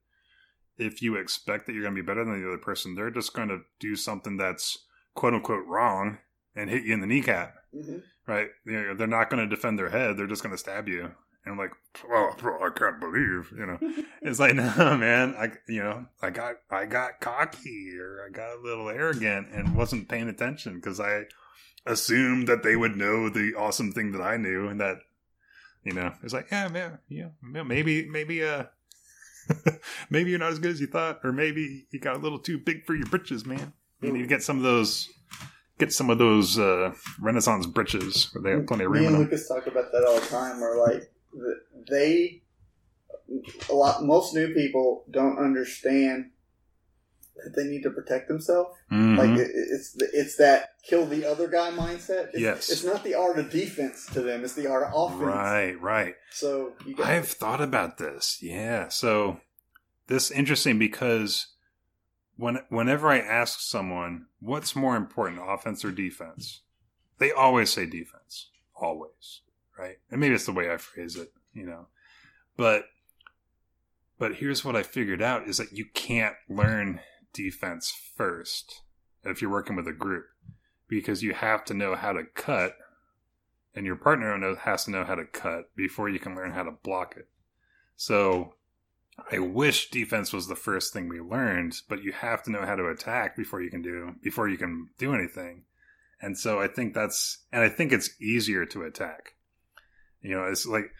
[0.78, 3.34] If you expect that you're going to be better than the other person, they're just
[3.34, 4.78] going to do something that's
[5.14, 6.18] quote unquote wrong
[6.56, 7.54] and hit you in the kneecap.
[7.72, 8.48] hmm right?
[8.64, 11.10] You know, they're not going to defend their head; they're just going to stab you.
[11.44, 11.72] And I'm like,
[12.10, 13.78] oh, I can't believe, you know.
[14.22, 18.58] It's like, no, man, I, you know, I got, I got cocky or I got
[18.58, 21.24] a little arrogant and wasn't paying attention because I
[21.86, 24.98] assumed that they would know the awesome thing that I knew, and that,
[25.82, 28.64] you know, it's like, yeah, man, yeah, maybe, maybe, uh.
[30.10, 32.58] maybe you're not as good as you thought, or maybe you got a little too
[32.58, 33.72] big for your britches, man.
[34.00, 35.08] You need to get some of those,
[35.78, 39.14] get some of those uh, Renaissance britches where they have plenty of Me room in
[39.14, 39.24] and.
[39.24, 40.60] Lucas talk about that all the time.
[40.60, 41.10] Where like
[41.90, 42.42] they,
[43.68, 46.30] a lot, most new people don't understand
[47.36, 48.76] that they need to protect themselves.
[48.92, 49.16] Mhm.
[49.16, 52.28] Like it, it's it's that kill the other guy mindset.
[52.34, 52.70] It's, Yes.
[52.70, 55.22] it's not the art of defense to them; it's the art of offense.
[55.22, 56.14] Right, right.
[56.32, 58.38] So I've thought about this.
[58.42, 58.88] Yeah.
[58.88, 59.40] So
[60.08, 61.46] this interesting because
[62.36, 66.60] when whenever I ask someone what's more important, offense or defense,
[67.18, 68.50] they always say defense.
[68.74, 69.40] Always.
[69.78, 69.98] Right?
[70.10, 71.86] And maybe it's the way I phrase it, you know.
[72.56, 72.84] But
[74.18, 77.00] but here's what I figured out is that you can't learn
[77.32, 78.82] defense first
[79.24, 80.26] if you're working with a group
[80.88, 82.76] because you have to know how to cut
[83.74, 86.70] and your partner has to know how to cut before you can learn how to
[86.70, 87.28] block it.
[87.96, 88.54] So
[89.30, 92.74] I wish defense was the first thing we learned, but you have to know how
[92.74, 95.64] to attack before you can do before you can do anything.
[96.20, 99.34] And so I think that's and I think it's easier to attack.
[100.22, 100.90] You know, it's like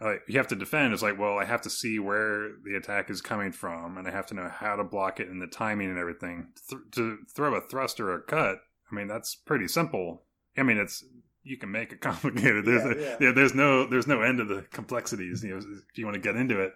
[0.00, 0.92] uh, you have to defend.
[0.92, 4.10] It's like, well, I have to see where the attack is coming from, and I
[4.12, 6.48] have to know how to block it and the timing and everything.
[6.68, 8.58] Th- to throw a thrust or a cut,
[8.90, 10.22] I mean, that's pretty simple.
[10.56, 11.04] I mean, it's
[11.42, 12.64] you can make it complicated.
[12.64, 13.16] There's Yeah, a, yeah.
[13.20, 15.42] yeah, there's no there's no end to the complexities.
[15.42, 16.74] You know, if you want to get into it.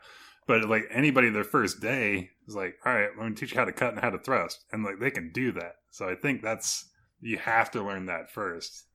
[0.48, 3.64] But like anybody, their first day is like, all right, let me teach you how
[3.64, 5.76] to cut and how to thrust, and like they can do that.
[5.90, 6.88] So I think that's
[7.20, 8.86] you have to learn that first.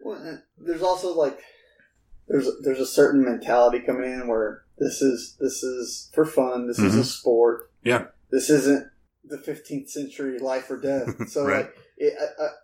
[0.00, 1.38] Well, there's also like
[2.28, 6.66] there's there's a certain mentality coming in where this is this is for fun.
[6.66, 7.04] This is a Mhm.
[7.04, 7.70] sport.
[7.82, 8.06] Yeah.
[8.30, 8.88] This isn't
[9.24, 11.14] the 15th century life or death.
[11.28, 11.66] So Right.
[11.66, 12.14] like, it,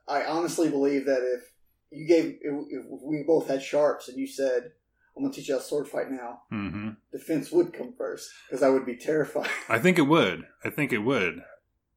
[0.09, 1.43] I, I I honestly believe that if
[1.91, 4.73] you gave if, we both had sharps and you said
[5.17, 8.63] I'm gonna teach you how to sword fight now, hmm defense would come first because
[8.63, 9.51] I would be terrified.
[9.69, 10.45] I think it would.
[10.65, 11.43] I think it would.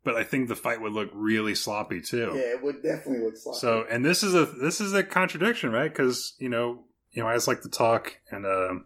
[0.04, 2.32] But I think the fight would look really sloppy too.
[2.36, 3.60] yeah, it would definitely look sloppy.
[3.60, 5.89] So, and this is a this is a contradiction, right?
[5.91, 8.86] Because you know, you know, I just like to talk, and um,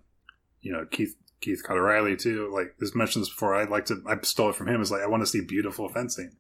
[0.61, 2.51] you know, Keith Keith Carter Riley too.
[2.53, 3.55] Like this mentioned this before.
[3.55, 4.01] I'd like to.
[4.07, 4.81] I stole it from him.
[4.81, 6.35] Is like I want to see beautiful fencing.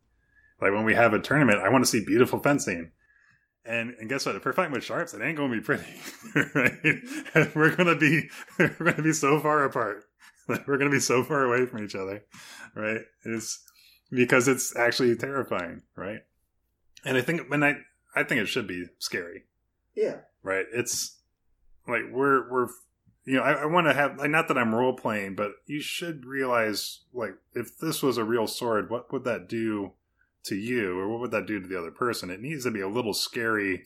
[0.61, 2.91] Like when we have a tournament, I want to see beautiful fencing.
[3.65, 4.35] And and guess what?
[4.35, 5.83] If we're fighting with sharps, it ain't going to be pretty,
[6.55, 6.95] right?
[7.33, 10.03] And we're going to be we're going to be so far apart.
[10.49, 12.23] Like we're going to be so far away from each other,
[12.73, 13.01] right?
[13.25, 13.61] It's
[14.09, 16.21] because it's actually terrifying, right?
[17.03, 17.75] And I think when I
[18.15, 19.43] I think it should be scary,
[19.93, 20.65] yeah, right?
[20.73, 21.16] It's
[21.87, 22.67] like we're we're
[23.25, 25.81] you know I, I want to have like not that I'm role playing, but you
[25.81, 29.93] should realize like if this was a real sword, what would that do
[30.43, 32.29] to you, or what would that do to the other person?
[32.29, 33.85] It needs to be a little scary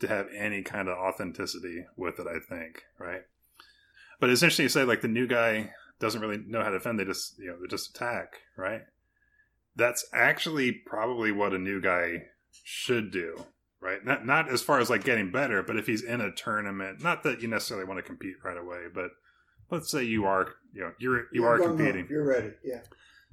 [0.00, 2.26] to have any kind of authenticity with it.
[2.26, 3.22] I think, right?
[4.20, 6.98] But it's interesting you say like the new guy doesn't really know how to defend;
[6.98, 8.82] they just you know they just attack, right?
[9.74, 12.24] That's actually probably what a new guy
[12.64, 13.46] should do
[13.82, 14.02] right?
[14.04, 17.22] Not not as far as like getting better, but if he's in a tournament, not
[17.24, 19.10] that you necessarily want to compete right away, but
[19.70, 22.06] let's say you are you know you're you You're are competing.
[22.08, 22.52] You're ready.
[22.64, 22.80] Yeah.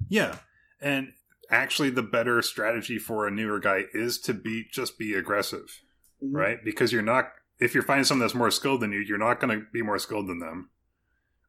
[0.08, 0.36] Yeah.
[0.80, 1.12] And
[1.50, 5.80] actually the better strategy for a newer guy is to be just be aggressive,
[6.22, 6.34] Mhm.
[6.34, 6.64] right?
[6.64, 9.58] Because you're not if you're finding someone that's more skilled than you, you're not going
[9.60, 10.70] to be more skilled than them.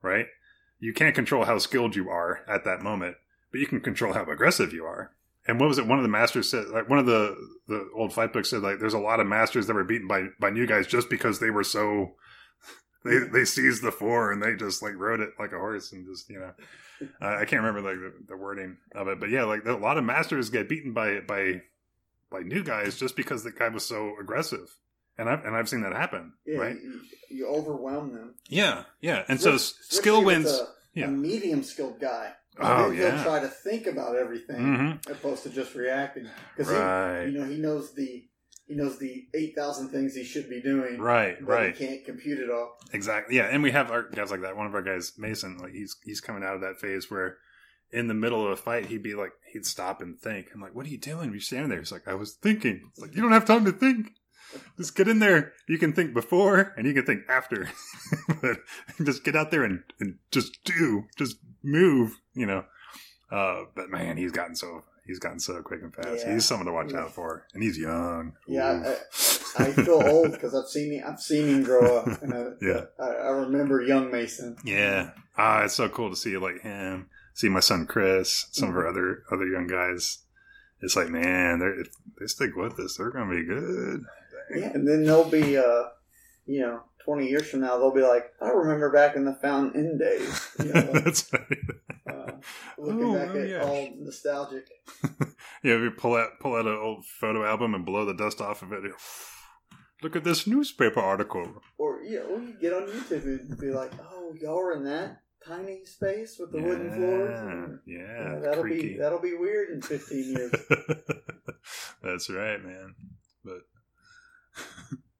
[0.01, 0.27] Right?
[0.79, 3.15] You can't control how skilled you are at that moment,
[3.51, 5.11] but you can control how aggressive you are.
[5.47, 5.87] And what was it?
[5.87, 7.35] One of the masters said, like one of the
[7.67, 10.27] the old fight books said, like there's a lot of masters that were beaten by
[10.39, 12.15] by new guys just because they were so
[13.05, 16.05] they they seized the floor and they just like rode it like a horse and
[16.05, 16.51] just you know
[17.19, 19.97] I I can't remember like the, the wording of it, but yeah, like a lot
[19.97, 21.61] of masters get beaten by by
[22.31, 24.69] by new guys just because the guy was so aggressive,
[25.17, 26.57] and I've and I've seen that happen, Yeah.
[26.59, 26.75] right?
[26.75, 28.35] You, you overwhelm them.
[28.47, 30.47] Yeah, yeah, and so skill wins.
[30.51, 31.05] A, yeah.
[31.05, 32.33] a medium skilled guy.
[32.59, 33.15] Oh, Then yeah.
[33.15, 37.45] He'll try to think about everything hmm opposed to just reacting because Right, you know
[37.45, 38.25] he knows the
[38.67, 40.99] he knows the eight thousand things he should be doing.
[40.99, 41.75] right, But right.
[41.75, 42.77] he can't compute it all.
[42.93, 43.35] Exactly.
[43.37, 44.55] Yeah, and we have our guys like that.
[44.55, 47.37] One of our guys, Mason, like he's he's coming out of that phase where
[47.91, 50.47] in the middle of a fight he'd be like he'd stop and think.
[50.53, 51.31] I'm like, what are you doing?
[51.31, 51.79] You're standing there.
[51.79, 52.81] He's like, I was thinking.
[52.91, 54.11] It's like you don't have time to think.
[54.77, 55.53] Just get in there.
[55.67, 57.69] You can think before and you can think after.
[58.41, 58.57] but
[59.03, 61.05] just get out there and, and just do.
[61.17, 62.65] Just move, you know.
[63.31, 66.25] Uh but man, he's gotten so he's gotten so quick and fast.
[66.25, 66.33] Yeah.
[66.33, 67.45] He's someone to watch out for.
[67.53, 68.33] And he's young.
[68.47, 68.95] Yeah,
[69.57, 72.21] I, I feel old because I've seen him, I've seen him grow up.
[72.21, 72.81] And I, Yeah.
[72.99, 74.57] I, I remember young Mason.
[74.63, 75.11] Yeah.
[75.37, 78.87] Ah, it's so cool to see like him, see my son Chris, some of our
[78.87, 80.19] other other young guys.
[80.81, 84.03] It's like, man, they they stick with this, they're gonna be good.
[84.55, 85.83] Yeah, and then they'll be, uh,
[86.45, 89.79] you know, twenty years from now, they'll be like, I remember back in the Fountain
[89.79, 90.49] Inn days.
[90.59, 91.57] You know, That's right.
[92.09, 92.31] uh,
[92.77, 93.63] looking Oh, back oh, at yeah.
[93.63, 94.67] all nostalgic.
[95.63, 98.61] yeah, we pull out pull out an old photo album and blow the dust off
[98.61, 98.81] of it.
[100.03, 101.61] Look at this newspaper article.
[101.77, 105.21] Or yeah, or you get on YouTube and be like, oh, y'all were in that
[105.45, 107.79] tiny space with the wooden floors.
[107.85, 108.93] Yeah, Yeah, yeah, that'll creaky.
[108.93, 110.51] be that'll be weird in fifteen years.
[112.03, 112.95] That's right, man.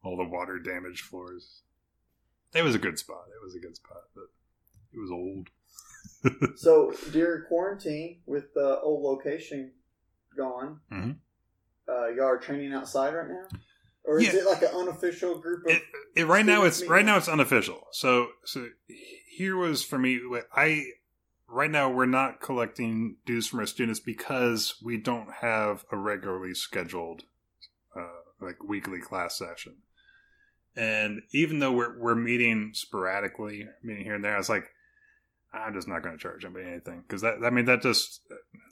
[0.03, 1.61] All the water damaged floors.
[2.53, 3.25] It was a good spot.
[3.29, 4.25] It was a good spot, but
[4.93, 5.49] it was old.
[6.57, 9.71] so during quarantine, with the old location
[10.35, 11.17] gone, Mhm.
[11.87, 13.47] uh, y'all are training outside right now,
[14.03, 14.39] or is Yeah.
[14.41, 15.71] it like an unofficial group of?
[15.71, 15.83] It,
[16.15, 17.87] it, right now, it's Students right now it's unofficial.
[17.91, 18.67] So, so
[19.29, 20.19] here was for me.
[20.53, 20.85] I
[21.47, 26.53] right now we're not collecting dues from our students because we don't have a regularly
[26.53, 27.23] scheduled
[27.95, 28.07] uh,
[28.39, 29.77] like weekly class session.
[30.75, 34.69] And even though we're we're meeting sporadically, meeting here and there, I was like,
[35.53, 38.21] I'm just not going to charge anybody anything because that I mean that just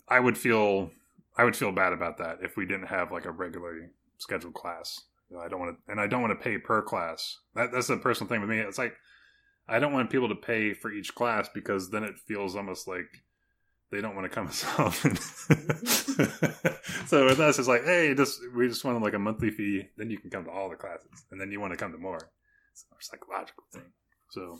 [0.08, 0.92] I would feel
[1.38, 5.02] I would feel bad about that if we didn't have like a regularly scheduled class.
[5.30, 7.38] You know, I don't want to, and I don't want to pay per class.
[7.56, 8.60] That, that's the personal thing with me.
[8.60, 8.96] It's like
[9.68, 13.08] I don't want people to pay for each class because then it feels almost like
[13.92, 15.16] they don't want to come as often.
[17.08, 19.88] so with us, it's like, hey, just we just want like a monthly fee.
[19.98, 21.98] Then you can come to all the classes, and then you want to come to
[21.98, 22.32] more.
[22.72, 23.92] It's a psychological thing.
[24.30, 24.60] So,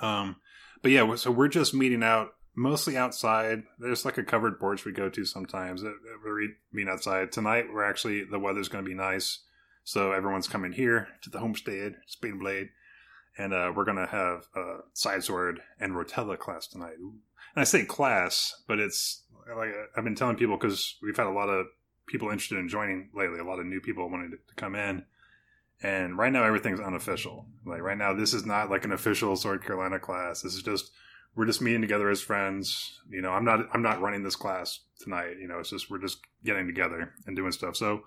[0.00, 0.36] um,
[0.82, 3.62] but yeah, so we're just meeting out mostly outside.
[3.78, 5.82] There's like a covered porch we go to sometimes.
[5.82, 5.92] Uh,
[6.24, 7.32] We meet outside.
[7.32, 9.38] Tonight, we're actually the weather's going to be nice,
[9.84, 12.68] so everyone's coming here to the homestead, Spade and Blade,
[13.38, 16.96] and uh, we're to have a side sword and rotella class tonight.
[17.00, 17.14] Ooh.
[17.54, 19.22] And I say class, but it's
[19.56, 21.66] like I've been telling people because we've had a lot of
[22.06, 23.40] people interested in joining lately.
[23.40, 25.04] A lot of new people wanting to, come in.
[25.82, 27.46] And right now, everything's unofficial.
[27.66, 30.42] Like right now, this is not like an official Sword Carolina class.
[30.42, 30.92] This is just
[31.34, 33.00] we're just meeting together as friends.
[33.10, 35.38] You know, I'm not I'm not running this class tonight.
[35.40, 37.76] You know, it's just we're just getting together and doing stuff.
[37.76, 38.02] So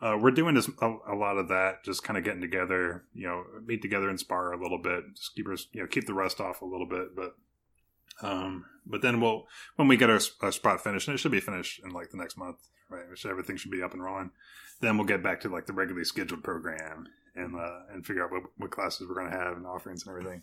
[0.00, 3.04] uh, we're doing this a, a lot of that, just kind of getting together.
[3.14, 6.06] You know, meet together and spar a little bit, just keep us you know keep
[6.06, 7.14] the rust off a little bit.
[7.14, 7.36] But
[8.22, 11.40] um, but then we'll when we get our, our spot finished, and it should be
[11.40, 12.56] finished in like the next month,
[12.88, 13.08] right?
[13.08, 14.30] Which everything should be up and rolling.
[14.80, 17.06] Then we'll get back to like the regularly scheduled program
[17.36, 20.10] and uh, and figure out what, what classes we're going to have and offerings and
[20.16, 20.42] everything.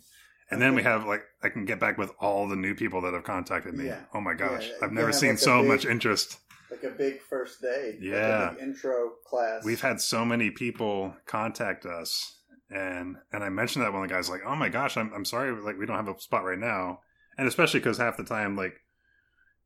[0.50, 3.12] And then we have like I can get back with all the new people that
[3.14, 3.86] have contacted me.
[3.86, 4.00] Yeah.
[4.14, 6.38] Oh my gosh, Yeah, I've never seen like, so big- much interest.
[6.70, 7.96] like a big first day.
[7.98, 8.50] like a Yeah.
[8.54, 9.64] big intro class.
[9.64, 12.38] We've had so many people contact us,
[12.70, 15.24] and and I mentioned that one of the guys like, oh my gosh, I'm I'm
[15.26, 17.00] sorry, like we don't have a spot right now,
[17.38, 18.74] and especially because half the time like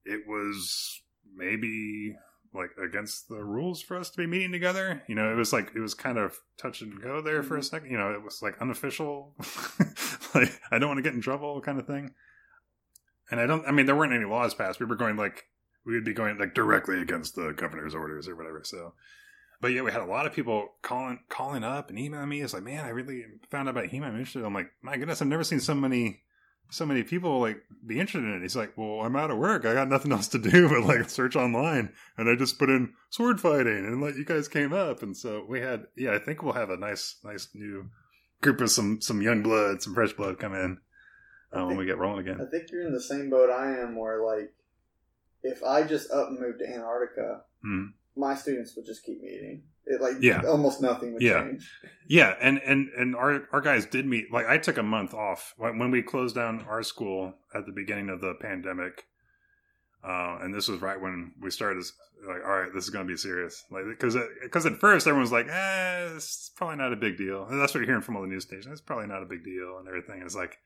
[0.05, 1.01] it was
[1.35, 2.15] maybe
[2.55, 5.03] like against the rules for us to be meeting together.
[5.09, 7.61] You know, it was like it was kind of touch and go there for a
[7.61, 7.65] mm-hmm.
[7.65, 7.91] second.
[7.91, 9.35] You know, it was like unofficial,
[10.35, 12.13] like I don't want to get in trouble kind of thing.
[13.31, 13.67] And I don't.
[13.67, 14.81] I mean, there weren't any laws passed.
[14.81, 15.45] We were going like
[15.87, 18.61] we would be going like directly against the governor's orders or whatever.
[18.65, 18.93] So,
[19.61, 22.43] but yeah, we had a lot of people calling calling up and emailing me.
[22.43, 24.05] It's like, man, I really found out about Hema.
[24.05, 24.45] I'm interested.
[24.45, 26.21] I'm like, my goodness, I've never seen so many
[26.71, 28.43] so many people like be interested in it.
[28.43, 29.65] He's like, well, I'm out of work.
[29.65, 32.95] I got nothing else to do but like search online, and I just put in
[33.11, 36.15] sword fighting, and like you guys came up, and so we had yeah.
[36.15, 37.91] I think we'll have a nice nice new
[38.41, 40.79] group of some some young blood, some fresh blood come in
[41.53, 42.41] uh, when we get rolling again.
[42.41, 44.53] I think you're in the same boat I am, where like,
[45.43, 47.87] if I just up and moved to Antarctica, Hmm.
[48.17, 49.63] My students would just keep meeting.
[49.87, 50.43] It like Yeah.
[50.47, 51.45] almost nothing would Yeah.
[51.45, 51.71] change.
[52.07, 54.31] Yeah, and and and our our guys did meet.
[54.33, 57.73] Like I took a month off when when we closed down our school at the
[57.73, 59.07] beginning of the pandemic,
[60.05, 61.85] uh, and this was right when we started.
[62.25, 63.65] Like, all right, this is going to be serious.
[63.73, 67.45] Like, because because at first everyone was like, eh, it's probably not a big deal.
[67.47, 68.69] And that's what you're hearing from all the news stations.
[68.69, 70.59] It's probably not a big deal, and everything is like.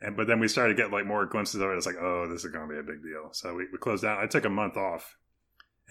[0.00, 1.76] And but then we started to get like more glimpses of it.
[1.76, 3.28] It's like, oh, this is going to be a big deal.
[3.30, 4.18] So we, we closed down.
[4.18, 5.16] I took a month off,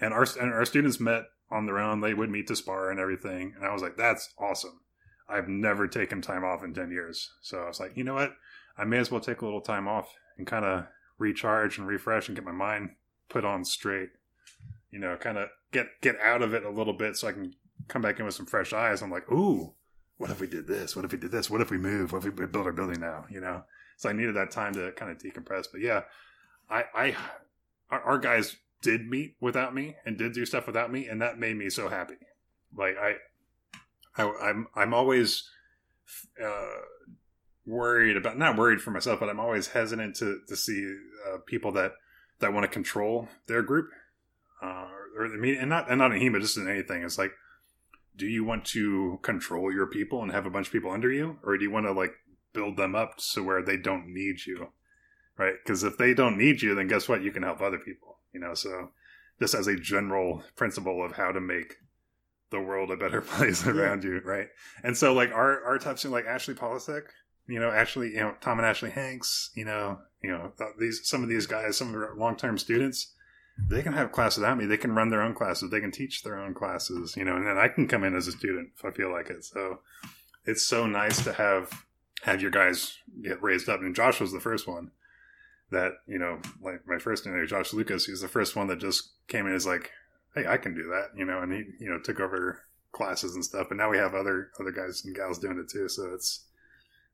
[0.00, 2.00] and our and our students met on their own.
[2.00, 3.54] They would meet to spar and everything.
[3.56, 4.80] And I was like, that's awesome.
[5.28, 7.30] I've never taken time off in 10 years.
[7.40, 8.34] So I was like, you know what?
[8.76, 10.86] I may as well take a little time off and kind of
[11.18, 12.90] recharge and refresh and get my mind
[13.28, 14.10] put on straight.
[14.90, 17.54] You know, kind of get get out of it a little bit so I can
[17.88, 19.02] come back in with some fresh eyes.
[19.02, 19.74] I'm like, ooh,
[20.16, 20.94] what if we did this?
[20.94, 21.50] What if we did this?
[21.50, 22.12] What if we move?
[22.12, 23.24] What if we build our building now?
[23.30, 23.64] You know?
[23.96, 25.66] So I needed that time to kind of decompress.
[25.70, 26.02] But yeah,
[26.68, 27.16] I, I,
[27.90, 31.38] our, our guys did meet without me and did do stuff without me, and that
[31.38, 32.16] made me so happy.
[32.76, 33.14] Like I,
[34.16, 35.48] I I'm I'm always
[36.42, 36.80] uh,
[37.64, 40.94] worried about not worried for myself, but I'm always hesitant to to see
[41.28, 41.92] uh, people that
[42.40, 43.88] that want to control their group
[44.62, 47.02] uh, or the media, and not and not in HEMA, just in anything.
[47.02, 47.32] It's like,
[48.16, 51.38] do you want to control your people and have a bunch of people under you,
[51.42, 52.14] or do you want to like
[52.52, 54.68] build them up so where they don't need you,
[55.38, 55.54] right?
[55.62, 57.22] Because if they don't need you, then guess what?
[57.22, 58.54] You can help other people, you know.
[58.54, 58.90] So
[59.40, 61.76] just as a general principle of how to make
[62.50, 64.48] the world a better place around you, right?
[64.84, 67.02] And so like our our top student like Ashley Polisek,
[67.48, 71.00] you know, Ashley, you know, Tom and Ashley Hanks, you know, you know, uh, these
[71.04, 73.12] some of these guys, some of our long term students,
[73.58, 74.66] they can have class without me.
[74.66, 75.70] They can run their own classes.
[75.70, 78.28] They can teach their own classes, you know, and then I can come in as
[78.28, 79.44] a student if I feel like it.
[79.44, 79.80] So
[80.44, 81.84] it's so nice to have
[82.22, 83.80] have your guys get raised up.
[83.80, 84.92] And Josh was the first one
[85.72, 89.10] that, you know, like my first name, Josh Lucas, he's the first one that just
[89.28, 89.90] came in as like,
[90.34, 93.44] hey, I can do that, you know, and he, you know, took over classes and
[93.44, 93.68] stuff.
[93.70, 95.88] And now we have other other guys and gals doing it too.
[95.88, 96.46] So it's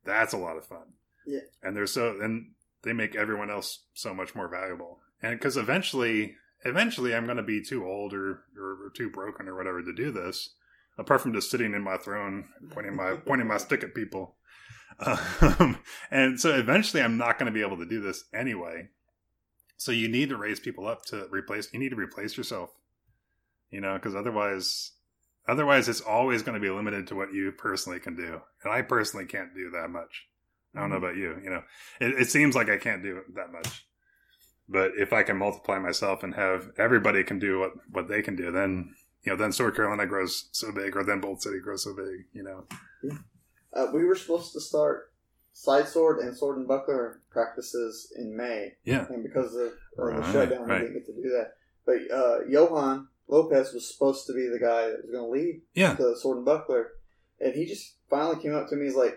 [0.05, 0.93] that's a lot of fun.
[1.27, 1.41] Yeah.
[1.63, 2.51] And they're so and
[2.83, 4.99] they make everyone else so much more valuable.
[5.23, 9.49] And because eventually, eventually, I'm going to be too old or, or or too broken
[9.49, 10.55] or whatever to do this.
[10.97, 14.37] Apart from just sitting in my throne, pointing my pointing my stick at people.
[15.01, 15.79] Um,
[16.11, 18.89] and so eventually, I'm not going to be able to do this anyway.
[19.77, 21.73] So you need to raise people up to replace.
[21.73, 22.71] You need to replace yourself.
[23.71, 24.93] You know, because otherwise,
[25.47, 28.41] otherwise, it's always going to be limited to what you personally can do.
[28.65, 30.27] And I personally can't do that much.
[30.75, 31.37] I don't know about you.
[31.43, 31.63] You know,
[32.01, 33.85] it, it seems like I can't do that much.
[34.69, 38.37] But if I can multiply myself and have everybody can do what, what they can
[38.37, 41.85] do, then you know, then Sword Carolina grows so big, or then Bold City grows
[41.85, 42.27] so big.
[42.33, 43.17] You know,
[43.73, 45.13] Uh, we were supposed to start
[45.53, 50.33] side sword and sword and buckler practices in May, yeah, and because of Right, the
[50.33, 50.81] shutdown, right.
[50.81, 51.55] we didn't get to do that.
[51.85, 55.63] But uh, Johan Lopez was supposed to be the guy that was going to lead
[55.75, 56.93] yeah, the sword and buckler,
[57.41, 58.87] and he just finally came up to me.
[58.87, 59.17] He's like,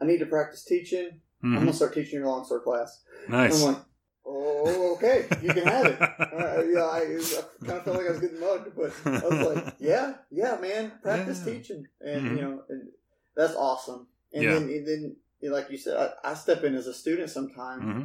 [0.00, 1.20] "I need to practice teaching.
[1.44, 1.58] I'm Mhm.
[1.58, 3.52] gonna start teaching your longsword class." nice.
[3.52, 3.82] I'm like,
[4.24, 5.98] "Oh, okay, you can have it."
[6.32, 8.90] Uh, yeah, I, I kind of felt like I was getting mugged, but
[9.22, 11.52] I was like, "Yeah, yeah, man, practice Yeah.
[11.52, 12.36] teaching," and Mhm.
[12.36, 12.88] you know, and
[13.36, 14.06] that's awesome.
[14.32, 14.52] And Yeah.
[14.54, 15.16] then, and then,
[15.52, 18.02] like you said, I, I step in as a student sometimes, hmm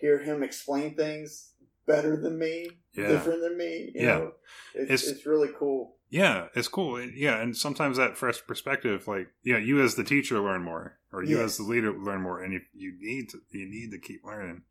[0.00, 1.52] hear him explain things
[1.86, 3.08] better than me, Yeah.
[3.08, 3.92] different than me.
[3.94, 4.18] You Yeah.
[4.18, 4.32] know,
[4.74, 5.96] it's, It's- it's really cool.
[6.10, 7.00] Yeah, it's cool.
[7.00, 11.22] Yeah, and sometimes that fresh perspective, like yeah, you as the teacher learn more, or
[11.24, 11.44] you Yeah.
[11.44, 14.62] as the leader learn more, and you you need to you need to keep learning.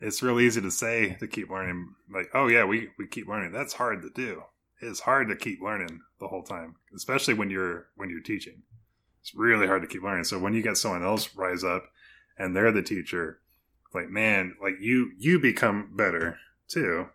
[0.00, 3.52] It's real easy to say to keep learning, like oh yeah, we we keep learning.
[3.52, 4.42] That's hard to do.
[4.80, 8.62] It's hard to keep learning the whole time, especially when you're when you're teaching.
[9.26, 10.22] It's really hard to keep learning.
[10.22, 11.86] So when you get someone else rise up,
[12.38, 13.40] and they're the teacher,
[13.92, 17.08] like man, like you you become better too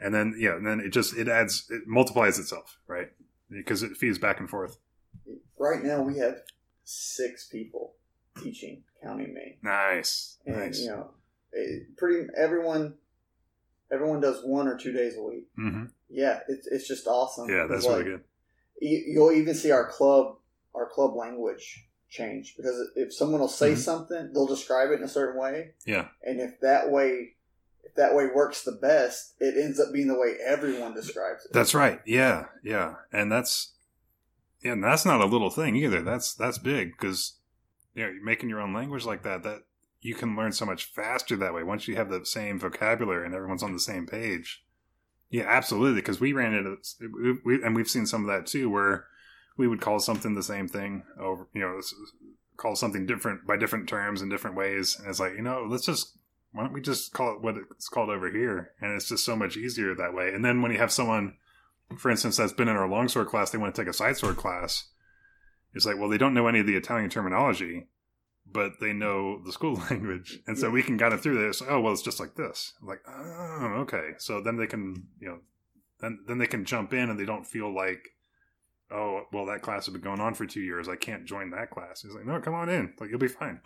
[0.00, 3.08] and then yeah and then it just it adds it multiplies itself right
[3.50, 4.78] because it feeds back and forth
[5.58, 6.42] Right now, we have
[6.84, 7.94] six people
[8.42, 9.56] teaching, counting me.
[9.62, 11.10] nice and nice you know,
[11.52, 12.94] it, pretty everyone,
[13.90, 15.46] everyone does one or two days a week.
[15.56, 17.48] hmm Yeah, it's it's just awesome.
[17.48, 18.20] yeah that's like, really good
[18.80, 20.36] You, you'll even see our club,
[20.76, 23.78] our club language change because if someone will say Mhm.
[23.78, 27.34] something, they'll describe it in a certain way, yeah and if that way,
[27.82, 31.52] if that way works the best, it ends up being the way everyone describes it.
[31.52, 33.72] that's right yeah yeah and that's
[34.62, 37.38] yeah and that's not a little thing either that's that's big because
[37.94, 39.62] you know you're making your own language like that that
[40.00, 43.34] you can learn so much faster that way once you have the same vocabulary and
[43.34, 44.62] everyone's on the same page.
[45.30, 45.96] Yeah, absolutely.
[46.00, 49.06] Because we ran into, we, we, and we've seen some of that too, where
[49.56, 51.80] we would call something the same thing over, you know,
[52.56, 54.96] call something different by different terms in different ways.
[54.98, 56.18] And it's like, you know, let's just,
[56.52, 58.72] why don't we just call it what it's called over here?
[58.80, 60.32] And it's just so much easier that way.
[60.32, 61.34] And then when you have someone,
[61.98, 64.36] for instance, that's been in our longsword class, they want to take a side sword
[64.36, 64.88] class.
[65.74, 67.88] It's like, well, they don't know any of the Italian terminology
[68.50, 71.62] but they know the school language, and so we can guide them through this.
[71.66, 72.72] Oh well, it's just like this.
[72.80, 74.12] I'm like, oh, okay.
[74.18, 75.38] So then they can, you know,
[76.00, 78.02] then then they can jump in, and they don't feel like,
[78.90, 80.88] oh, well, that class has been going on for two years.
[80.88, 82.02] I can't join that class.
[82.02, 82.92] He's like, no, come on in.
[83.00, 83.60] Like you'll be fine.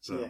[0.00, 0.28] So, Yeah.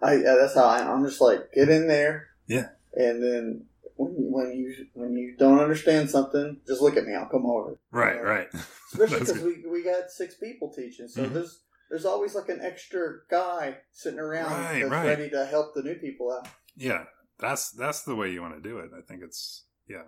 [0.00, 2.28] I that's how I, I'm just like get in there.
[2.46, 2.68] Yeah.
[2.94, 3.64] And then
[3.96, 7.14] when you, when you when you don't understand something, just look at me.
[7.14, 7.78] I'll come over.
[7.92, 8.20] right, Yeah.
[8.22, 8.48] right.
[8.92, 11.32] Especially because we we got six people teaching, so Mhm.
[11.34, 15.06] there's there's always like an extra guy sitting around Right, that's right.
[15.06, 16.48] ready to help the new people out.
[16.76, 17.04] Yeah,
[17.38, 18.90] that's that's the way you want to do it.
[18.96, 20.04] I think it's yeah.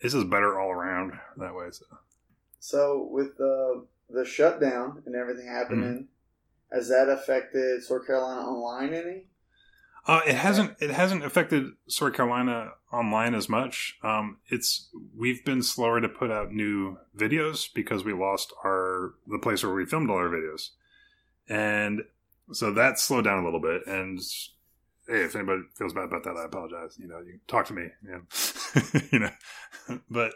[0.00, 1.66] This is better all around that way.
[1.70, 1.84] So
[2.58, 6.08] So with the the shutdown and everything happening,
[6.72, 9.26] has that affected Sword Carolina online any?
[10.06, 10.76] Uh, it hasn't.
[10.80, 13.98] It hasn't affected Sword Carolina online as much.
[14.02, 19.38] Um, it's we've been slower to put out new videos because we lost our the
[19.38, 20.70] place where we filmed all our videos,
[21.48, 22.02] and
[22.52, 23.86] so that slowed down a little bit.
[23.86, 24.20] And
[25.10, 26.96] hey, if anybody feels bad about that, I apologize.
[26.98, 27.88] You know, you can talk to me.
[28.02, 30.00] You know, you know.
[30.10, 30.32] but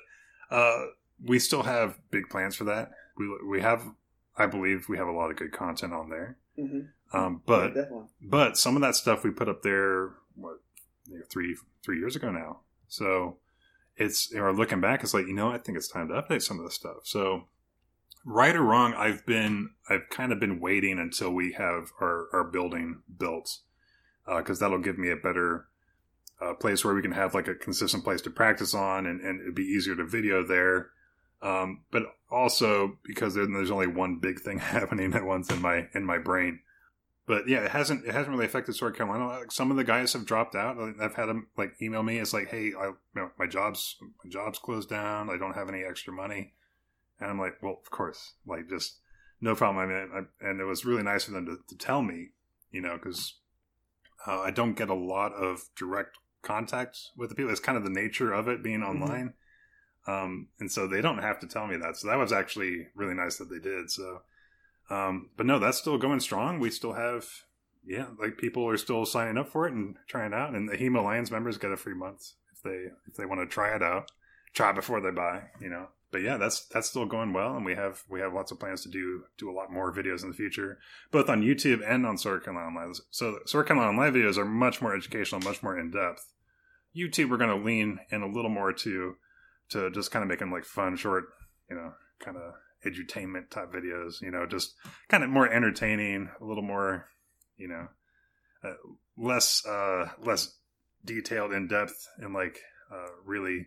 [0.51, 0.87] uh,
[1.23, 2.91] we still have big plans for that.
[3.17, 3.83] We we have,
[4.37, 6.37] I believe, we have a lot of good content on there.
[6.59, 7.17] Mm-hmm.
[7.17, 8.07] Um, but definitely.
[8.21, 10.59] but some of that stuff we put up there what
[11.31, 13.37] three three years ago now so
[13.97, 16.59] it's or looking back it's like you know i think it's time to update some
[16.59, 17.45] of this stuff so
[18.25, 22.45] right or wrong i've been i've kind of been waiting until we have our, our
[22.45, 23.59] building built
[24.27, 25.67] because that'll give me a better
[26.41, 29.41] uh, place where we can have like a consistent place to practice on and, and
[29.41, 30.91] it'd be easier to video there
[31.43, 35.89] um, but also because there- there's only one big thing happening at once in my
[35.95, 36.61] in my brain
[37.27, 39.27] but yeah, it hasn't it hasn't really affected Sword Carolina.
[39.27, 40.77] Like, some of the guys have dropped out.
[41.01, 42.19] I've had them like email me.
[42.19, 45.31] It's like, hey, I, you know, my job's my job's closed down.
[45.31, 46.53] I don't have any extra money,
[47.19, 48.99] and I'm like, well, of course, like just
[49.41, 49.83] no problem.
[49.83, 52.29] I mean, I, and it was really nice for them to, to tell me,
[52.73, 53.37] you know, because
[54.27, 57.51] uh, I don't get a lot of direct contact with the people.
[57.51, 59.35] It's kind of the nature of it being online.
[60.07, 61.97] Um, and so they don't have to tell me that.
[61.97, 63.91] So that was actually really nice that they did.
[63.91, 64.23] So,
[64.91, 66.61] um, but no, that's still going strong.
[66.61, 67.27] We still have,
[67.87, 70.55] yeah, like people are still signing up for it and trying it out.
[70.55, 73.47] And the HEMA Alliance members get a free month if they if they want to
[73.47, 74.11] try it out,
[74.53, 75.89] try before they buy, you know.
[76.11, 78.83] But yeah, that's that's still going well, and we have we have lots of plans
[78.83, 80.79] to do do a lot more videos in the future,
[81.11, 82.93] both on YouTube and on Sword Online.
[83.11, 86.33] So Sword Carolina Online videos are much more educational, much more in depth.
[86.97, 89.17] YouTube, we're going to lean in a little more to
[89.71, 91.25] to just kind of making like fun, short,
[91.69, 92.55] you know, kind of
[92.87, 94.23] edutainment type videos.
[94.23, 94.75] You know, just
[95.09, 97.07] kind of more entertaining, a little more,
[97.57, 97.89] you know,
[98.63, 98.75] uh,
[99.17, 100.57] less uh, less
[101.05, 102.61] detailed, in depth, and like
[102.93, 103.67] uh, really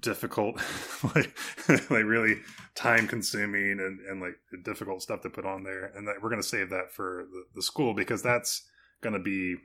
[0.00, 0.56] difficult,
[1.14, 1.36] like
[1.68, 2.36] like really
[2.74, 5.92] time consuming and and like difficult stuff to put on there.
[5.94, 8.62] And that we're going to save that for the, the school because that's
[9.00, 9.56] going to be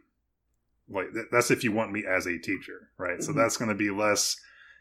[0.89, 3.22] like that's if you want me as a teacher, right?
[3.24, 3.36] So Mhm.
[3.36, 4.36] that's going to be less.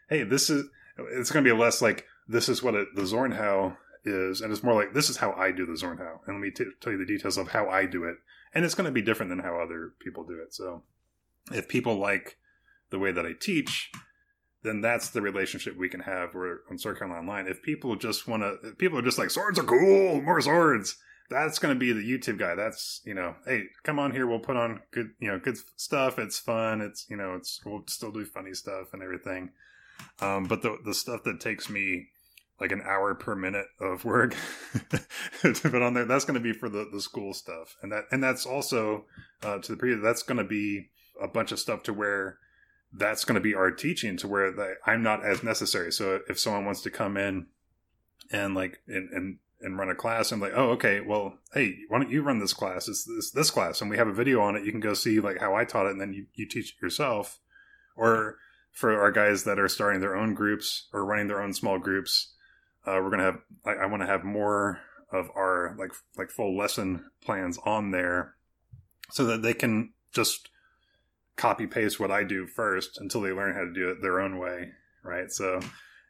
[0.09, 0.65] Hey, this is
[0.97, 4.63] it's going to be less like this is what it, the Zornhau is, and it's
[4.63, 6.99] more like this is how I do the Zornhau, and let me t- tell you
[6.99, 8.15] the details of how I do it,
[8.53, 10.53] and it's going to be different than how other people do it.
[10.53, 10.83] So,
[11.51, 12.37] if people like
[12.89, 13.89] the way that I teach,
[14.63, 16.33] then that's the relationship we can have.
[16.33, 19.59] Where on Sword Carolina Online, if people just want to, people are just like swords
[19.59, 20.97] are cool, more swords.
[21.29, 22.55] That's going to be the YouTube guy.
[22.55, 24.27] That's you know, hey, come on here.
[24.27, 26.19] We'll put on good, you know, good stuff.
[26.19, 26.81] It's fun.
[26.81, 29.51] It's you know, it's we'll still do funny stuff and everything.
[30.19, 32.07] Um, but the the stuff that takes me
[32.59, 34.35] like an hour per minute of work
[35.41, 38.05] to put on there, that's going to be for the the school stuff, and that
[38.11, 39.05] and that's also
[39.41, 40.03] uh, to the previous.
[40.03, 40.89] That's going to be
[41.19, 42.37] a bunch of stuff to where
[42.93, 45.91] that's going to be our teaching to where that I'm not as necessary.
[45.91, 47.47] So if someone wants to come in
[48.31, 51.99] and like and and, and run a class, I'm like, oh, okay, well, hey, why
[51.99, 52.87] don't you run this class?
[52.87, 54.65] It's this this class, and we have a video on it.
[54.65, 56.81] You can go see like how I taught it, and then you you teach it
[56.81, 57.39] yourself.
[57.95, 58.37] Or
[58.71, 62.33] for our guys that are starting their own groups or running their own small groups,
[62.85, 63.39] uh, we're gonna have.
[63.65, 64.79] I, I want to have more
[65.11, 68.35] of our like like full lesson plans on there,
[69.11, 70.49] so that they can just
[71.41, 74.37] copy paste what I do first until they learn how to do it their own
[74.37, 74.69] way,
[75.03, 75.31] right?
[75.31, 75.59] So,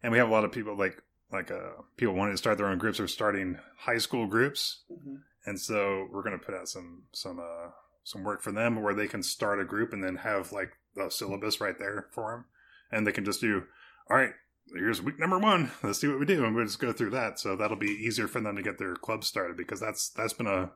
[0.03, 1.01] and we have a lot of people like
[1.31, 5.15] like uh, people wanting to start their own groups or starting high school groups, hmm
[5.43, 7.71] and so we're going to put out some some uh,
[8.03, 11.09] some work for them where they can start a group and then have like the
[11.09, 12.45] syllabus right there for them,
[12.91, 13.63] and they can just do
[14.09, 14.33] all right.
[14.71, 15.71] Here's week number one.
[15.81, 17.39] Let's see what we do, and we'll just go through that.
[17.39, 20.47] So that'll be easier for them to get their club started because that's that's been
[20.47, 20.71] a,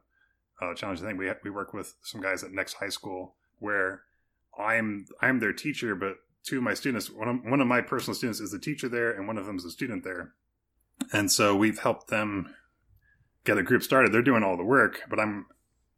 [0.62, 1.18] a challenging thing.
[1.18, 4.02] We we work with some guys at Next High School where
[4.58, 8.16] I'm I'm their teacher, but two of my students, one of, one of my personal
[8.16, 10.34] students is a teacher there, and one of them is a student there,
[11.12, 12.54] and so we've helped them
[13.44, 14.12] get a group started.
[14.12, 15.46] They're doing all the work, but I'm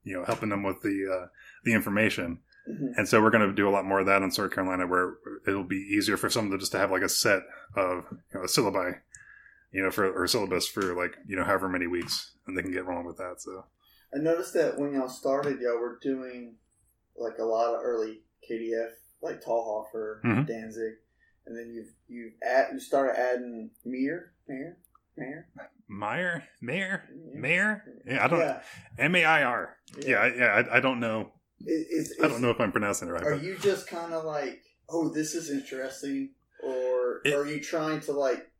[0.03, 1.28] you know helping them with the uh,
[1.64, 2.39] the information.
[2.68, 4.88] hmm And so we're going to do a lot more of that in Sword Carolina,
[4.88, 5.16] where
[5.47, 7.43] it'll be easier for someone to just to have like a set
[7.76, 8.99] of you know a syllabi,
[9.72, 12.62] you know, for or a syllabus for like you know however many weeks, and they
[12.62, 13.36] can get rolling with that.
[13.39, 13.66] So
[14.14, 16.55] I noticed that when y'all started, y'all were doing
[17.16, 18.91] like a lot of early KDF,
[19.22, 20.48] like Talhoffer, Mhm.
[20.48, 20.93] Danzig,
[21.45, 24.78] and then you've you add you started adding Mir, Mayor,
[25.18, 25.48] Mayor,
[25.88, 28.62] Meyer, Mayer, Mayer, yeah, I don't
[29.00, 29.78] M A I R.
[30.00, 31.32] Yeah, yeah, I, I don't know.
[31.66, 33.24] Is, is, I don't know if I'm pronouncing it right.
[33.24, 36.34] Are But you just kind of like, oh, this is interesting,
[36.64, 38.52] or It- are you trying to like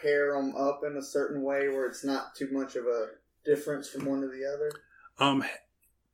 [0.00, 3.08] pair them up in a certain way where it's not too much of a
[3.44, 4.70] difference from one to the other?
[5.18, 5.44] Um,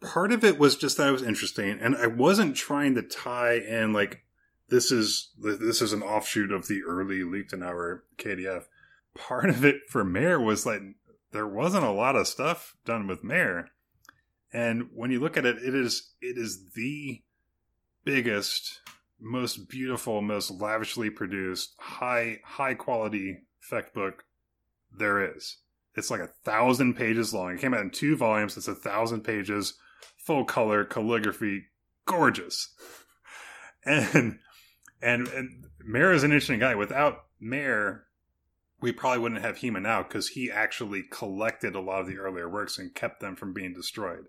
[0.01, 3.55] part of it was just that it was interesting, and I wasn't trying to tie
[3.55, 4.25] in like
[4.69, 8.65] this is this is an offshoot of the early Lichtenauer KDF.
[9.15, 10.81] Part of it for Mayor was like
[11.33, 13.69] there wasn't a lot of stuff done with Mayor,
[14.53, 17.23] and when you look at it, it is it is the
[18.05, 18.81] biggest,
[19.21, 24.25] most beautiful, most lavishly produced, high high quality fecht book
[24.97, 25.59] there is.
[25.97, 27.53] It's like a thousand pages long.
[27.53, 28.57] It came out in two volumes.
[28.57, 29.75] It's a thousand pages,
[30.17, 31.67] full color calligraphy,
[32.07, 32.75] gorgeous.
[33.83, 34.39] And
[35.01, 36.75] and and Mayer is an interesting guy.
[36.75, 38.05] Without Mayer,
[38.81, 42.47] we probably wouldn't have Hema now because he actually collected a lot of the earlier
[42.47, 44.27] works and kept them from being destroyed.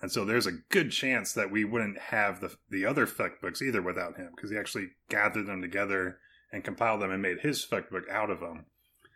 [0.00, 3.62] And so there's a good chance that we wouldn't have the the other fecht books
[3.62, 6.18] either without him because he actually gathered them together
[6.52, 8.66] and compiled them and made his fecht book out of them.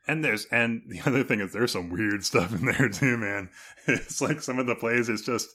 [0.07, 3.51] And there's and the other thing is there's some weird stuff in there too, man.
[3.89, 5.09] It's like some of the plays.
[5.09, 5.49] It's just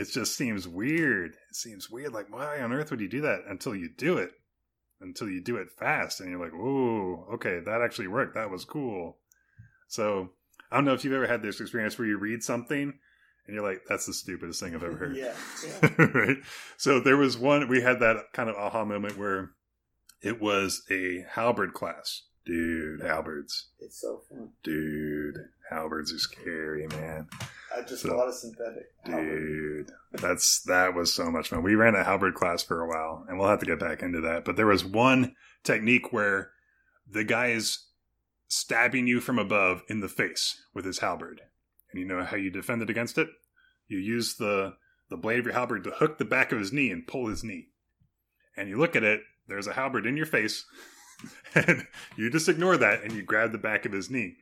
[0.00, 1.32] it just seems weird.
[1.50, 2.14] It seems weird.
[2.14, 4.32] Like why on earth would you do that until you do it?
[5.02, 8.34] Until you do it fast, and you're like, "Whoa, okay, that actually worked.
[8.34, 9.18] That was cool."
[9.88, 10.30] So
[10.70, 12.94] I don't know if you've ever had this experience where you read something
[13.46, 15.34] and you're like, "That's the stupidest thing I've ever heard." yeah,
[15.82, 16.06] yeah.
[16.14, 16.36] right?
[16.76, 19.50] So there was one we had that kind of aha moment where
[20.22, 22.22] it was a halberd class.
[22.46, 23.68] Dude, halberds.
[23.80, 24.50] It's so fun.
[24.62, 25.36] Dude,
[25.70, 27.28] halberds are scary, man.
[27.74, 28.86] I just So- a synthetic.
[29.04, 31.62] Dude, that's that was so much fun.
[31.62, 34.20] We ran a halberd class for a while, and we'll have to get back into
[34.22, 34.44] that.
[34.44, 36.50] But there was one technique where
[37.08, 37.86] the guy is
[38.48, 41.40] stabbing you from above in the face with his halberd,
[41.92, 43.28] and you know how you defend it against it.
[43.86, 44.76] You use the
[45.08, 47.44] the blade of your halberd to hook the back of his knee and pull his
[47.44, 47.68] knee,
[48.56, 49.22] and you look at it.
[49.46, 50.64] There's a halberd in your face,
[51.54, 54.36] and you just ignore that and you grab the back of his knee.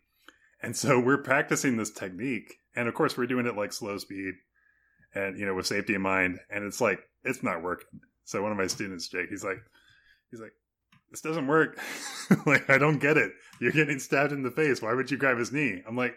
[0.62, 4.34] And so we're practicing this technique, and of course we're doing it like slow speed,
[5.14, 6.40] and you know with safety in mind.
[6.50, 8.00] And it's like it's not working.
[8.24, 9.58] So one of my students, Jake, he's like,
[10.30, 10.52] he's like,
[11.10, 11.78] this doesn't work.
[12.46, 13.32] like I don't get it.
[13.60, 14.82] You're getting stabbed in the face.
[14.82, 15.82] Why would you grab his knee?
[15.86, 16.14] I'm like,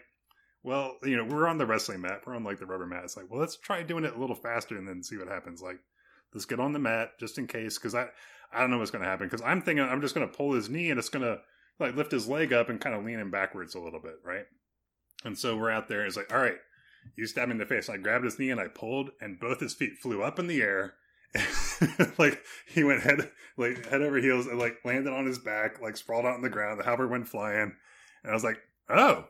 [0.62, 2.20] well, you know, we're on the wrestling mat.
[2.26, 3.04] We're on like the rubber mat.
[3.04, 5.62] It's like, well, let's try doing it a little faster and then see what happens.
[5.62, 5.78] Like,
[6.32, 8.06] let's get on the mat just in case, because I,
[8.52, 9.26] I don't know what's going to happen.
[9.26, 11.40] Because I'm thinking I'm just going to pull his knee and it's going to
[11.78, 14.44] like lift his leg up and kind of lean him backwards a little bit, right?
[15.24, 16.04] And so we're out there.
[16.04, 16.58] It's like, all right,
[17.16, 17.88] you stab me in the face.
[17.88, 20.62] I grabbed his knee and I pulled, and both his feet flew up in the
[20.62, 20.94] air.
[22.18, 25.96] like he went head like head over heels and like landed on his back, like
[25.96, 26.78] sprawled out on the ground.
[26.78, 27.72] The halberd went flying,
[28.22, 28.58] and I was like,
[28.90, 29.24] "Oh,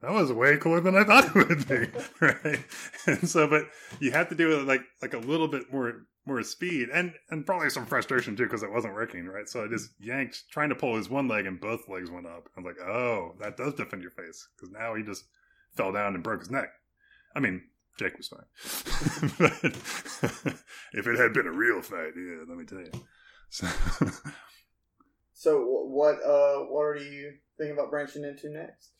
[0.00, 1.88] that was way cooler than I thought it would be."
[2.20, 2.64] right?
[3.06, 3.66] And so, but
[4.00, 7.46] you have to do it like like a little bit more more speed and and
[7.46, 9.48] probably some frustration too because it wasn't working right.
[9.48, 12.48] So I just yanked trying to pull his one leg, and both legs went up.
[12.56, 15.24] I was like, "Oh, that does defend your face," because now he just
[15.76, 16.70] fell down and broke his neck.
[17.34, 17.62] I mean,
[17.98, 19.32] Jake was fine.
[19.38, 20.56] but
[20.92, 22.90] if it had been a real fight, yeah, let me tell you.
[23.50, 23.66] So,
[25.38, 28.95] So what uh what are you thinking about branching into next?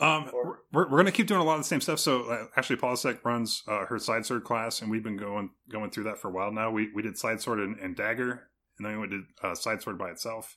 [0.00, 0.30] Um,
[0.72, 1.98] we're, we're going to keep doing a lot of the same stuff.
[1.98, 5.90] So uh, Ashley, Polisek runs uh, her side sword class, and we've been going going
[5.90, 6.70] through that for a while now.
[6.70, 9.98] We we did side sword and, and dagger, and then we did uh, side sword
[9.98, 10.56] by itself.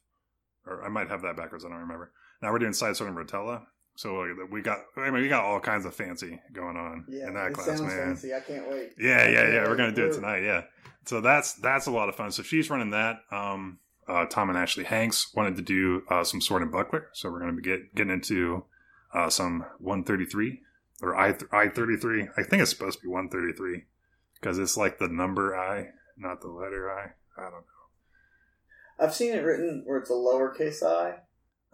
[0.66, 1.66] Or I might have that backwards.
[1.66, 2.12] I don't remember.
[2.42, 3.64] Now we're doing side sword and rotella.
[3.96, 7.34] So we got I mean we got all kinds of fancy going on Yeah, in
[7.34, 7.90] that class, man.
[7.90, 8.34] fancy.
[8.34, 8.92] I can't wait.
[8.98, 9.68] Yeah, yeah, yeah.
[9.68, 10.44] We're gonna do it tonight.
[10.44, 10.64] Yeah.
[11.06, 12.32] So that's that's a lot of fun.
[12.32, 13.18] So she's running that.
[13.32, 17.30] Um, uh, Tom and Ashley Hanks wanted to do uh, some sword and buckler, so
[17.32, 18.66] we're going to be get, getting into
[19.14, 20.62] uh, some 133
[21.02, 22.30] or I I 33.
[22.38, 23.84] I think it's supposed to be 133
[24.40, 25.88] because it's like the number I,
[26.18, 27.12] not the letter I.
[27.38, 27.64] I don't know.
[29.00, 31.16] I've seen it written where it's a lowercase i.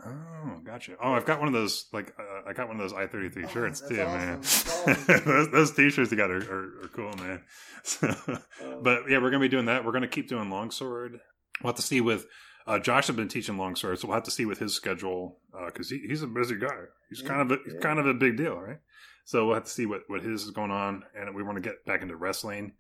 [0.06, 0.96] Oh, gotcha.
[1.02, 1.88] Oh, I've got one of those.
[1.92, 5.08] Like, uh, I got one of those I thirty three shirts that's too, awesome.
[5.08, 5.22] man.
[5.26, 7.42] Those, those t-shirts you got are, are, are cool, man.
[7.84, 9.86] So, Um, but yeah, we're gonna be doing that.
[9.86, 11.20] We're gonna keep doing longsword.
[11.64, 12.28] We'll have to see with
[12.68, 13.08] uh, Josh.
[13.08, 16.22] Has been teaching longsword, so we'll have to see with his schedule because he, he's
[16.22, 16.76] a busy guy.
[17.10, 17.80] He's Yeah, kind of a, yeah.
[17.80, 18.78] kind of a big deal, right?
[19.26, 21.62] So we'll have to see what what his is going on, and we want to
[21.62, 22.74] get back into wrestling,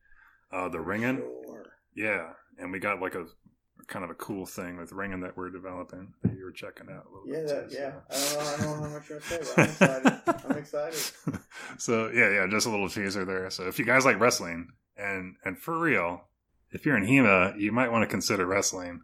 [0.51, 1.17] uh, the ringen.
[1.17, 1.65] Sure.
[1.95, 2.29] Yeah,
[2.59, 3.25] and we got like a
[3.87, 7.05] kind of a cool thing with ringen that we're developing that you were checking out
[7.05, 7.47] a little Yeah, bit.
[7.47, 7.93] that, too, yeah.
[8.17, 8.39] so.
[8.39, 8.73] I don't know.
[8.73, 11.01] I don't know how much you're gonna say, but I'm excited.
[11.25, 11.39] I'm excited.
[11.77, 13.49] so yeah, yeah, just a little teaser there.
[13.49, 16.21] So if you guys like wrestling, and and for real,
[16.71, 19.01] if you're in HEMA, you might want to consider wrestling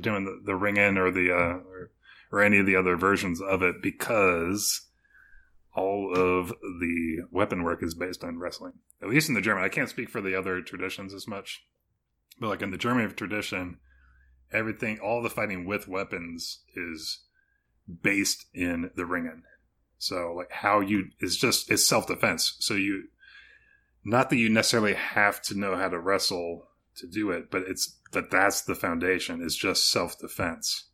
[0.00, 1.90] doing the, the ringen or the uh, or,
[2.32, 4.86] or any of the other versions of it because
[5.74, 8.72] all of the weapon work is based on wrestling.
[9.02, 9.62] At least in the German.
[9.62, 11.64] I can't speak for the other traditions as much,
[12.40, 13.78] but like in the German tradition,
[14.52, 17.20] everything, all the fighting with weapons is
[18.02, 19.42] based in the ringen.
[19.98, 22.56] So like how you it's just it's self defense.
[22.58, 23.08] So you
[24.04, 27.98] not that you necessarily have to know how to wrestle to do it, but it's
[28.16, 29.42] that that's the foundation.
[29.42, 30.88] is just self defense.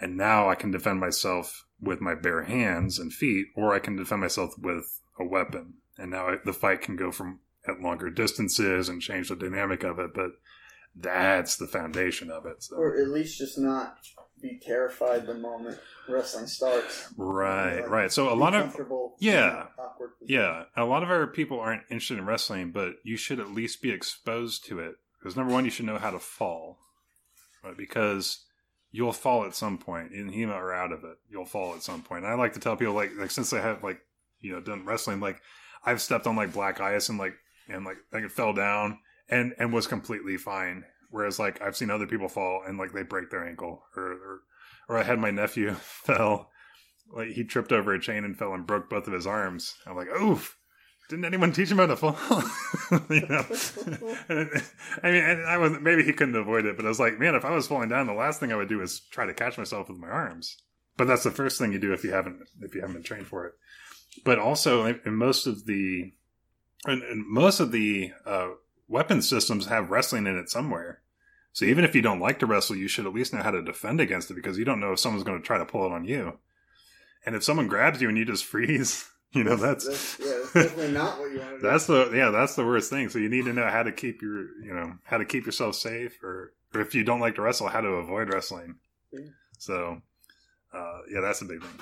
[0.00, 3.96] And now I can defend myself with my bare hands and feet, or I can
[3.96, 5.74] defend myself with a weapon.
[5.96, 9.84] And now I, the fight can go from at longer distances and change the dynamic
[9.84, 10.10] of it.
[10.12, 10.32] But
[10.94, 12.64] that's the foundation of it.
[12.64, 12.76] So.
[12.76, 13.98] Or at least just not
[14.42, 17.12] be terrified the moment wrestling starts.
[17.16, 18.12] Right, Like, right.
[18.12, 18.76] So a lot of
[19.18, 19.66] yeah.
[19.78, 20.10] awkward.
[20.20, 23.80] Yeah, a lot of our people aren't interested in wrestling, but you should at least
[23.82, 24.96] be exposed to it.
[25.26, 26.78] Because number one, you should know how to fall,
[27.64, 27.76] right?
[27.76, 28.44] Because
[28.92, 31.16] you'll fall at some point in HEMA or out of it.
[31.28, 32.22] You'll fall at some point.
[32.22, 33.98] And I like to tell people like like since I have like
[34.38, 35.40] you know done wrestling, like
[35.84, 37.34] I've stepped on like black ice and like
[37.68, 40.84] and like like it fell down and and was completely fine.
[41.10, 44.40] Whereas like I've seen other people fall and like they break their ankle or or,
[44.88, 46.50] or I had my nephew fell
[47.12, 49.74] like he tripped over a chain and fell and broke both of his arms.
[49.88, 50.56] I'm like, oof.
[51.08, 52.16] Didn't anyone teach him how to fall?
[53.10, 53.44] you know,
[55.02, 57.44] I mean, I was maybe he couldn't avoid it, but I was like, man, if
[57.44, 59.88] I was falling down, the last thing I would do is try to catch myself
[59.88, 60.56] with my arms.
[60.96, 63.26] But that's the first thing you do if you haven't if you haven't been trained
[63.26, 63.54] for it.
[64.24, 66.12] But also, in most of the
[66.86, 68.48] and, and most of the uh,
[68.88, 71.02] weapon systems have wrestling in it somewhere.
[71.52, 73.62] So even if you don't like to wrestle, you should at least know how to
[73.62, 75.92] defend against it because you don't know if someone's going to try to pull it
[75.92, 76.38] on you.
[77.24, 80.52] And if someone grabs you and you just freeze, you know that's that's yeah, that's
[80.52, 81.62] definitely not what you want to do.
[81.62, 83.08] that's the yeah that's the worst thing.
[83.08, 85.74] So you need to know how to keep your you know how to keep yourself
[85.74, 88.76] safe, or or if you don't like to wrestle, how to avoid wrestling.
[89.12, 89.20] Yeah.
[89.58, 90.00] So
[90.72, 91.80] uh, yeah, that's a big thing.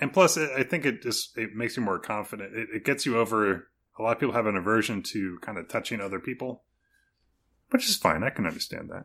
[0.00, 2.54] And plus, it, I think it just it makes you more confident.
[2.54, 3.68] It, it gets you over.
[3.98, 6.64] A lot of people have an aversion to kind of touching other people,
[7.70, 8.24] which is fine.
[8.24, 9.04] I can understand that,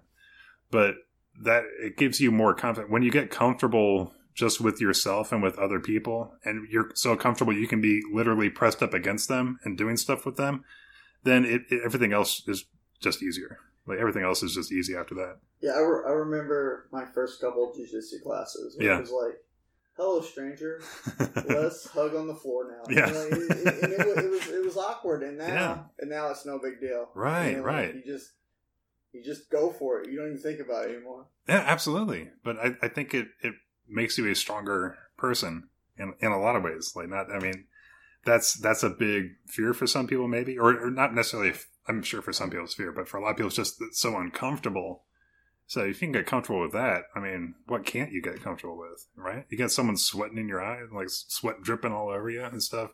[0.72, 0.96] but
[1.44, 5.58] that it gives you more confidence when you get comfortable just with yourself and with
[5.58, 9.76] other people, and you're so comfortable you can be literally pressed up against them and
[9.78, 10.64] doing stuff with them.
[11.24, 12.66] Then it, it everything else is
[13.02, 13.58] just easier.
[13.88, 15.38] Like everything else is just easy after that.
[15.60, 18.78] Yeah, I, re- I remember my first couple of jiu-jitsu classes.
[18.80, 19.00] It Yeah.
[19.00, 19.38] was like,
[19.96, 20.82] "Hello, stranger.
[21.48, 23.08] Let's hug on the floor now." Yeah.
[23.12, 25.78] Know, it, it, and it, it was it was awkward, and now Yeah.
[26.00, 27.10] and now it's no big deal.
[27.16, 27.96] Right, You know, right.
[27.96, 28.34] You just
[29.14, 30.12] you just go for it.
[30.12, 31.26] You don't even think about it anymore.
[31.50, 32.30] Yeah, absolutely.
[32.44, 33.56] But I, I think it, it
[33.90, 36.94] makes you a stronger person in in a lot of ways.
[36.96, 37.66] Like not, I mean,
[38.26, 41.54] that's that's a big fear for some people, maybe, or, or not necessarily.
[41.88, 43.82] I'm sure for some people it's fear, but for a lot of people it's just
[43.94, 45.04] so uncomfortable.
[45.68, 48.78] So if you can get comfortable with that, I mean, what can't you get comfortable
[48.78, 49.46] with, right?
[49.50, 52.92] You got someone sweating in your eye, like sweat dripping all over you and stuff.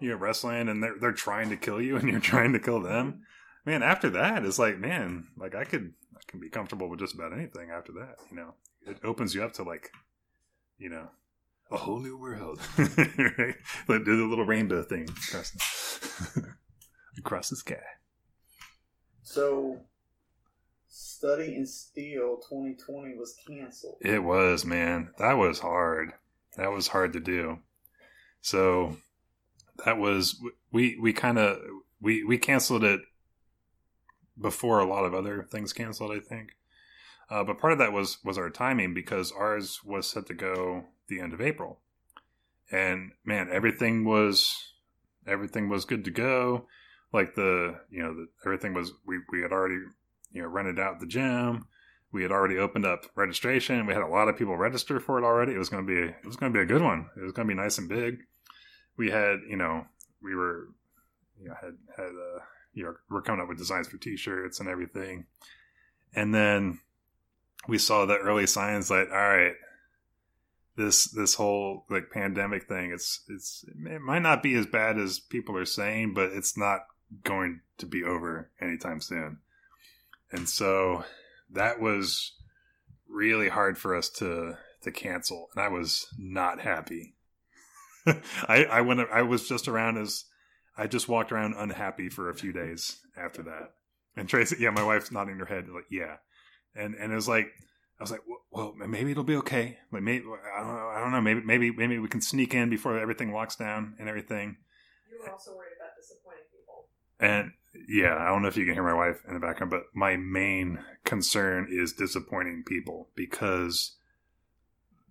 [0.00, 3.12] You're wrestling, and they're they're trying to kill you, and you're trying to kill them.
[3.12, 3.70] Mm-hmm.
[3.70, 7.14] Man, after that, it's like, man, like I could I can be comfortable with just
[7.14, 8.16] about anything after that.
[8.30, 8.54] You know,
[8.86, 9.90] it opens you up to like,
[10.78, 11.08] you know,
[11.70, 12.60] a whole new world.
[12.78, 13.56] right?
[13.88, 16.54] Like do the little rainbow thing across the,
[17.18, 17.76] across the sky.
[19.22, 19.80] So,
[20.86, 23.96] Study in Steel 2020 was canceled.
[24.00, 25.10] It was, man.
[25.18, 26.12] That was hard.
[26.56, 27.58] That was hard to do.
[28.42, 28.98] So
[29.84, 30.38] that was
[30.70, 31.58] we we kind of
[32.00, 33.00] we we canceled it
[34.38, 36.12] before a lot of other things canceled.
[36.12, 36.50] I think,
[37.30, 40.84] uh, but part of that was was our timing because ours was set to go
[41.08, 41.78] the end of April,
[42.70, 44.72] and man, everything was
[45.26, 46.66] everything was good to go.
[47.12, 49.80] Like the you know the, everything was we we had already
[50.32, 51.66] you know rented out the gym
[52.14, 53.86] we had already opened up registration.
[53.86, 55.52] We had a lot of people register for it already.
[55.52, 57.10] It was going to be it was going to be a good one.
[57.16, 58.20] It was going to be nice and big.
[58.96, 59.84] We had you know
[60.22, 60.68] we were
[61.42, 62.38] you know had had uh,
[62.72, 65.26] you know we're coming up with designs for T-shirts and everything,
[66.14, 66.78] and then
[67.68, 69.54] we saw the early signs like all right
[70.76, 75.20] this this whole like pandemic thing it's it's it might not be as bad as
[75.20, 76.80] people are saying but it's not
[77.22, 79.38] going to be over anytime soon.
[80.30, 81.04] And so
[81.50, 82.32] that was
[83.08, 87.14] really hard for us to to cancel and i was not happy.
[88.06, 90.24] I i went i was just around as
[90.76, 93.74] i just walked around unhappy for a few days after that.
[94.16, 96.16] And tracy yeah my wife's nodding her head like yeah
[96.74, 97.48] and and it was like
[97.98, 99.78] I was like, well, maybe it'll be okay.
[99.92, 100.88] Like, maybe I don't know.
[100.88, 101.20] I don't know.
[101.20, 104.56] Maybe, maybe, maybe we can sneak in before everything locks down and everything.
[105.10, 106.86] You were also worried about disappointing people.
[107.20, 107.52] And
[107.88, 110.16] yeah, I don't know if you can hear my wife in the background, but my
[110.16, 113.92] main concern is disappointing people because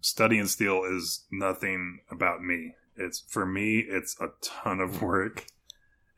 [0.02, 2.76] Study in Steel is nothing about me.
[2.98, 5.46] It's for me, it's a ton of work.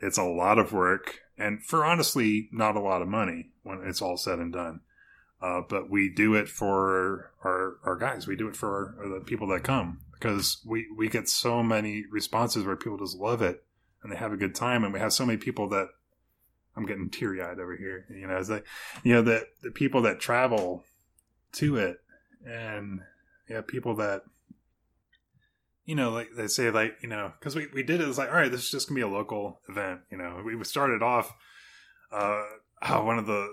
[0.01, 4.01] It's a lot of work, and for honestly, not a lot of money when it's
[4.01, 4.81] all said and done.
[5.41, 8.27] Uh, but we do it for our, our guys.
[8.27, 12.05] We do it for our, the people that come because we, we get so many
[12.09, 13.63] responses where people just love it
[14.01, 14.83] and they have a good time.
[14.83, 15.89] And we have so many people that
[16.75, 18.05] I'm getting teary eyed over here.
[18.09, 18.61] You know, as they,
[19.03, 20.83] you know, the, the people that travel
[21.53, 21.97] to it
[22.45, 23.01] and
[23.49, 24.23] yeah, people that,
[25.86, 28.29] you know, like they say, like, you know, because we, we did it, it's like,
[28.29, 30.01] all right, this is just gonna be a local event.
[30.11, 31.31] You know, we started off,
[32.11, 32.43] uh,
[32.89, 33.47] oh, one of the,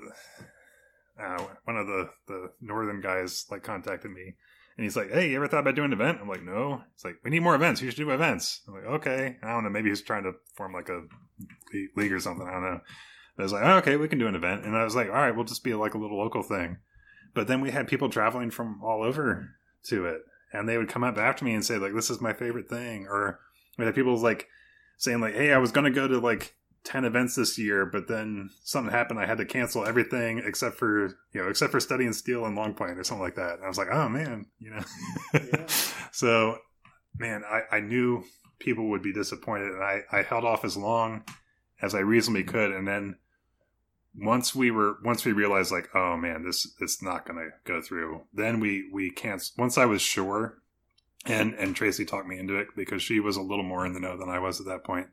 [1.22, 4.34] uh, one of the the northern guys like contacted me
[4.76, 6.18] and he's like hey you ever thought about doing an event?
[6.20, 6.82] I'm like no.
[6.94, 7.80] It's like we need more events.
[7.80, 8.62] You should do events.
[8.66, 9.36] I'm like okay.
[9.42, 9.70] I don't know.
[9.70, 11.02] Maybe he's trying to form like a
[11.96, 12.46] league or something.
[12.46, 12.80] I don't know.
[13.36, 14.64] But i was like oh, okay we can do an event.
[14.64, 16.78] And i was like all right we'll just be like a little local thing.
[17.34, 19.50] But then we had people traveling from all over
[19.84, 22.32] to it and they would come up after me and say like this is my
[22.32, 23.06] favorite thing.
[23.08, 23.40] Or
[23.78, 24.48] we had people like
[24.98, 26.54] saying like hey i was gonna go to like
[26.84, 29.20] 10 events this year, but then something happened.
[29.20, 32.56] I had to cancel everything except for, you know, except for Study in Steel and
[32.56, 33.56] Longpoint or something like that.
[33.56, 34.82] And I was like, oh man, you know.
[35.34, 35.66] yeah.
[36.12, 36.58] so,
[37.16, 38.24] man, I, I knew
[38.58, 41.24] people would be disappointed and I, I held off as long
[41.80, 42.72] as I reasonably could.
[42.72, 43.16] And then
[44.16, 47.80] once we were, once we realized like, oh man, this, it's not going to go
[47.80, 49.58] through, then we, we canceled.
[49.58, 50.58] Once I was sure
[51.26, 54.00] and, and Tracy talked me into it because she was a little more in the
[54.00, 55.06] know than I was at that point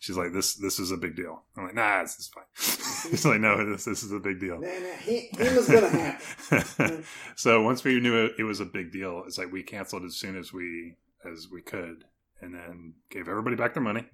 [0.00, 1.42] She's like, this this is a big deal.
[1.56, 2.44] I'm like, nah, this is fine.
[3.10, 4.60] She's like, no, this this is a big deal.
[5.02, 7.04] He, he was gonna happen.
[7.36, 10.16] so once we knew it, it was a big deal, it's like we canceled as
[10.16, 12.04] soon as we as we could,
[12.40, 14.06] and then gave everybody back their money.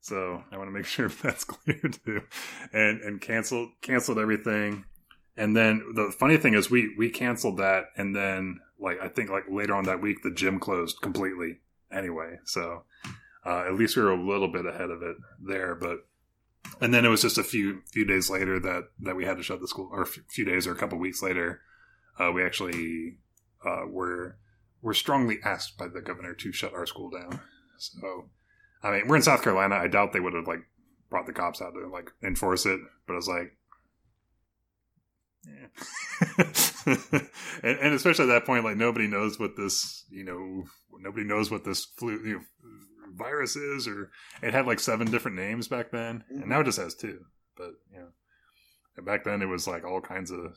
[0.00, 2.22] So I want to make sure that's clear too,
[2.72, 4.84] and and canceled canceled everything.
[5.36, 9.30] And then the funny thing is, we we canceled that, and then like I think
[9.30, 11.60] like later on that week, the gym closed completely
[11.92, 12.38] anyway.
[12.44, 12.84] So
[13.48, 16.00] uh, at least we were a little bit ahead of it there, but
[16.80, 19.42] and then it was just a few few days later that that we had to
[19.42, 21.62] shut the school, or a few days or a couple weeks later,
[22.20, 23.16] uh, we actually
[23.64, 24.36] uh, were
[24.82, 27.40] were strongly asked by the governor to shut our school down.
[27.78, 28.28] So,
[28.82, 29.76] I mean, we're in South Carolina.
[29.76, 30.60] I doubt they would have like
[31.08, 33.56] brought the cops out to like enforce it, but I was like,
[35.46, 35.68] yeah.
[37.62, 40.64] and, and, especially at that point, like nobody knows what this, you know,
[41.00, 42.40] nobody knows what this flu, you know,
[43.18, 44.10] virus is, or
[44.42, 46.42] it had like seven different names back then, mm-hmm.
[46.42, 47.24] and now it just has two.
[47.56, 50.56] But you know, back then it was like all kinds of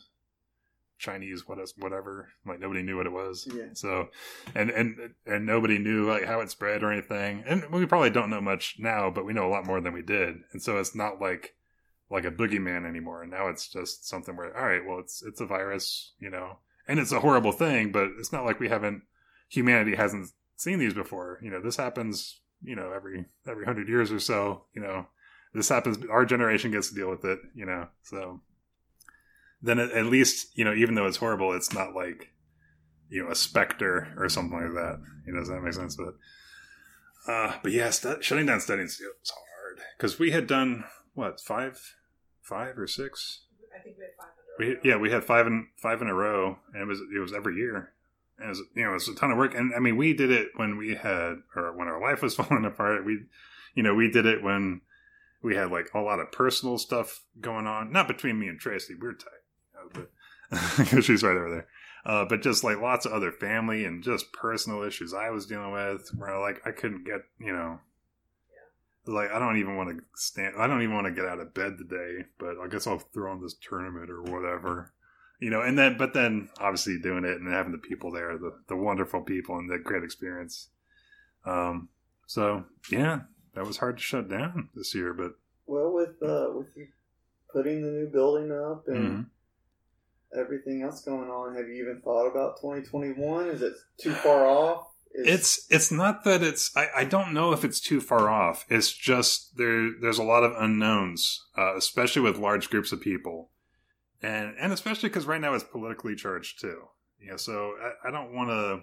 [1.02, 2.30] Chinese what whatever.
[2.46, 3.48] Like nobody knew what it was.
[3.54, 3.70] Yeah.
[3.74, 4.10] So,
[4.56, 7.44] and and and nobody knew like how it spread or anything.
[7.46, 10.04] And we probably don't know much now, but we know a lot more than we
[10.04, 10.38] did.
[10.54, 11.56] And so it's not like
[12.10, 13.24] like a boogeyman anymore.
[13.24, 16.60] And now it's just something where all right, well it's it's a virus, you know,
[16.88, 19.02] and it's a horrible thing, but it's not like we haven't
[19.50, 21.40] humanity hasn't seen these before.
[21.42, 24.64] You know, this happens you know every every hundred years or so.
[24.76, 25.08] You know,
[25.54, 25.98] this happens.
[26.10, 27.40] Our generation gets to deal with it.
[27.56, 28.42] You know, so
[29.62, 32.30] then at, at least you know even though it's horrible, it's not like
[33.10, 35.00] you know a specter or something like that.
[35.26, 35.96] You know, does that make sense?
[35.96, 36.14] But
[37.32, 41.96] uh, but yeah, st- shutting down studying is hard because we had done what five,
[42.42, 43.46] five or six.
[43.76, 44.28] I think we had five.
[44.60, 47.34] We, yeah, we had five in five in a row, and it was it was
[47.34, 47.94] every year
[48.44, 49.54] it was you know it was a ton of work.
[49.56, 52.66] And i mean we did it when we had or when our life was falling
[52.66, 53.06] apart.
[53.06, 53.20] We
[53.76, 54.82] you know we did it when
[55.44, 57.92] we had like a lot of personal stuff going on.
[57.92, 58.96] Not between me and tracy.
[59.00, 59.30] We're tight
[59.74, 60.08] you know,
[60.92, 61.68] but she's right over there.
[62.04, 65.72] Uh, but just like lots of other family and just personal issues i was dealing
[65.72, 67.80] with where like i couldn't get you know
[69.06, 70.56] like I don't even want to stand.
[70.58, 72.26] I don't even want to get out of bed today.
[72.40, 74.94] But I guess I'll throw on this tournament or whatever
[75.42, 78.52] you know, and then but then obviously doing it and having the people there, the
[78.70, 80.70] the wonderful people and the great experience.
[81.46, 81.90] Um,
[82.28, 83.22] so yeah,
[83.56, 85.34] that was hard to shut down this year, but
[85.66, 86.88] Well, with uh, with you
[87.52, 89.26] putting the new building up and Mhm.
[90.40, 93.50] everything else going on, have you even thought about 2021?
[93.50, 94.88] Is it too far off?
[95.14, 98.66] Is, It's it's not that it's I, I don't know if it's too far off.
[98.70, 103.51] It's just there there's a lot of unknowns, uh, especially with large groups of people,
[104.22, 106.82] and and especially because right now it's politically charged too.
[107.20, 108.82] You know, so I, I don't want to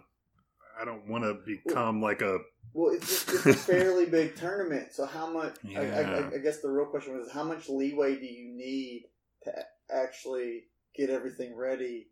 [0.81, 2.39] I don't want to become like a
[2.75, 4.89] well, it's, it's a fairly big tournament.
[4.93, 5.57] So how much?
[5.75, 6.29] I, I, Yeah.
[6.33, 9.07] I, I guess the real question was how much leeway do you need
[9.45, 9.53] to
[9.91, 10.65] actually
[10.95, 12.09] get everything ready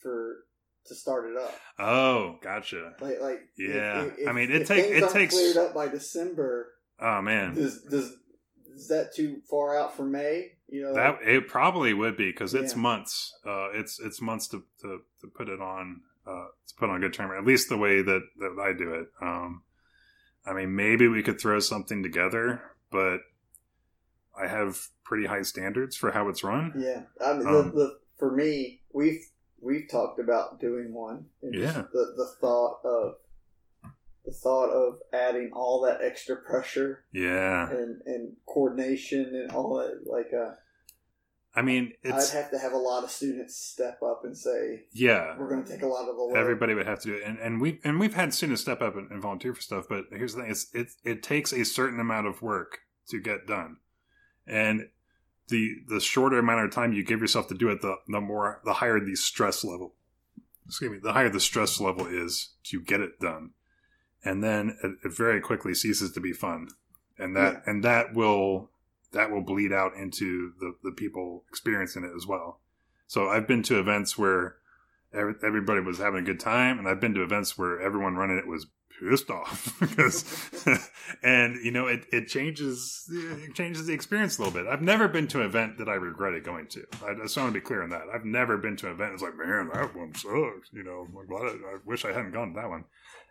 [0.00, 0.36] for
[0.86, 1.54] to start it up?
[1.78, 4.02] oh gotcha Like, like Yeah.
[4.04, 6.72] if- if- I mean, it if take- it takes- cleared up by December.
[7.00, 8.12] oh man Does does
[8.74, 10.52] is that too far out for May?
[10.74, 12.82] You know that it probably would be because it's Yeah.
[12.82, 14.88] months uh it's it's months to to,
[15.20, 18.02] to put it on uh to put on a good tournament at least the way
[18.02, 19.62] that that i do it um
[20.44, 22.60] i mean maybe we could throw something together
[22.90, 23.18] but
[24.36, 27.98] i have pretty high standards for how it's run Yeah, I mean, Um, the, the,
[28.18, 29.24] for me, we've
[29.60, 31.26] we've talked about doing one.
[31.42, 31.82] And Yeah.
[31.92, 33.14] the the thought of
[34.24, 40.06] the thought of adding all that extra pressure yeah and, and coordination and all that,
[40.06, 40.54] like, uh,
[41.56, 45.36] i mean I'd have to have a lot of students step up and say, yeah.
[45.38, 47.22] "We're going to take a lot of the load." everybody would have to do it.
[47.24, 50.04] And, and we and we've had students step up and, and volunteer for stuff but
[50.10, 53.76] here's the thing it's it, it takes a certain amount of work to get done.
[54.46, 54.88] And
[55.48, 58.60] the the shorter amount of time you give yourself to do it the the more
[58.64, 59.94] the higher the stress level
[60.66, 63.50] excuse me the higher the stress level is to get it done.
[64.24, 66.68] And then it, it very quickly ceases to be fun.
[67.18, 67.70] And that Yeah.
[67.70, 68.70] and that will
[69.14, 72.60] that will bleed out into the the people experiencing it as well.
[73.06, 74.56] So i've been to events where
[75.12, 78.38] every, everybody was having a good time and i've been to events where everyone running
[78.38, 78.66] it was
[79.00, 79.72] pissed off.
[79.84, 80.50] Because
[81.22, 84.70] and you know it, it changes it changes the experience a little bit.
[84.70, 86.84] I've never been to an event that i regretted going to.
[87.06, 88.02] I just want to be clear on that.
[88.12, 91.76] I've never been to an event that's like man that one sucks you know I,
[91.84, 92.84] wish i hadn't gone to that one.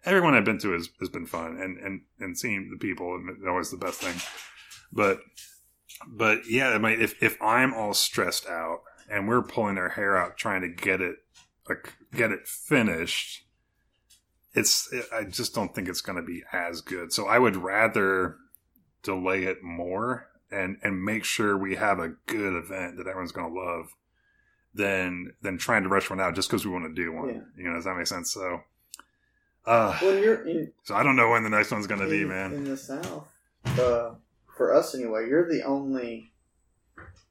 [0.05, 3.45] Everyone i've been to has, has been fun and and and seeing the people is
[3.47, 4.15] always the best thing.
[4.91, 5.19] But
[6.07, 10.17] but yeah I mean, if if i'm all stressed out and we're pulling our hair
[10.17, 11.17] out trying to get it
[11.67, 13.43] like get it finished
[14.53, 17.11] it's i just don't think it's going to be as good.
[17.11, 18.37] So i would rather
[19.01, 23.53] delay it more and and make sure we have a good event that everyone's going
[23.53, 23.95] to love
[24.73, 27.29] than than trying to rush one out just because we want to do one.
[27.29, 27.41] Yeah.
[27.57, 28.31] you know does that make sense?
[28.31, 28.61] So
[29.65, 32.25] uh when you're in, so i don't know when the next one's going to be
[32.25, 32.53] man.
[32.53, 33.31] in the South,
[33.79, 34.11] uh,
[34.57, 36.31] for us anyway, you're the only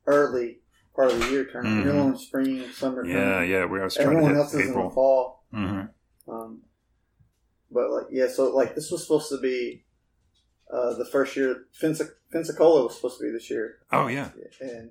[0.07, 0.61] early
[0.95, 1.85] part of the year tournament.
[1.85, 2.03] You're the Mhm.
[2.05, 3.05] only spring, summer.
[3.07, 3.49] yeah tournament.
[3.51, 5.45] yeah we to Everyone else is in the april fall.
[5.51, 5.83] hmm
[6.29, 6.63] Um,
[7.71, 9.85] but like, yeah, so like this was supposed to be
[10.73, 11.67] uh, the first year.
[11.81, 14.91] Pensac- Pensacola was supposed to be this year, oh yeah and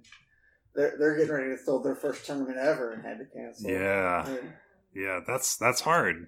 [0.75, 3.69] they're they're getting ready to throw their first tournament ever and had to cancel.
[3.69, 4.53] yeah And,
[4.93, 6.27] yeah that's that's hard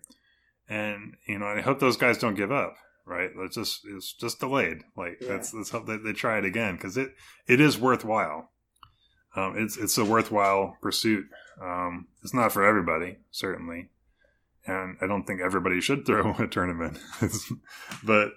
[0.68, 2.76] and you know i hope those guys don't give up
[3.06, 3.30] right?
[3.36, 4.84] It's just it's just delayed.
[4.95, 5.30] Like Yeah.
[5.34, 7.14] let's let's hope that they try it again because it
[7.47, 8.51] it is worthwhile.
[9.36, 11.26] Um it's it's a worthwhile pursuit.
[11.62, 13.89] Um it's not for everybody certainly.
[14.66, 16.97] And i don't think everybody should throw a tournament.
[18.04, 18.32] But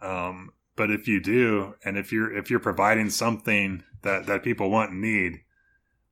[0.00, 4.70] um but if you do and if you're if you're providing something that that people
[4.70, 5.40] want and need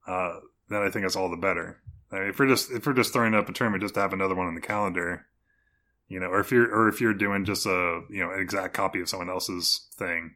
[0.07, 1.81] uh then i think it's all the better.
[2.13, 4.13] I mean, if we're just if we're just throwing up a tournament just to have
[4.13, 5.27] another one on the calendar,
[6.09, 8.75] you know, or if you're or if you're doing just a you know an exact
[8.75, 10.35] copy of someone else's thing,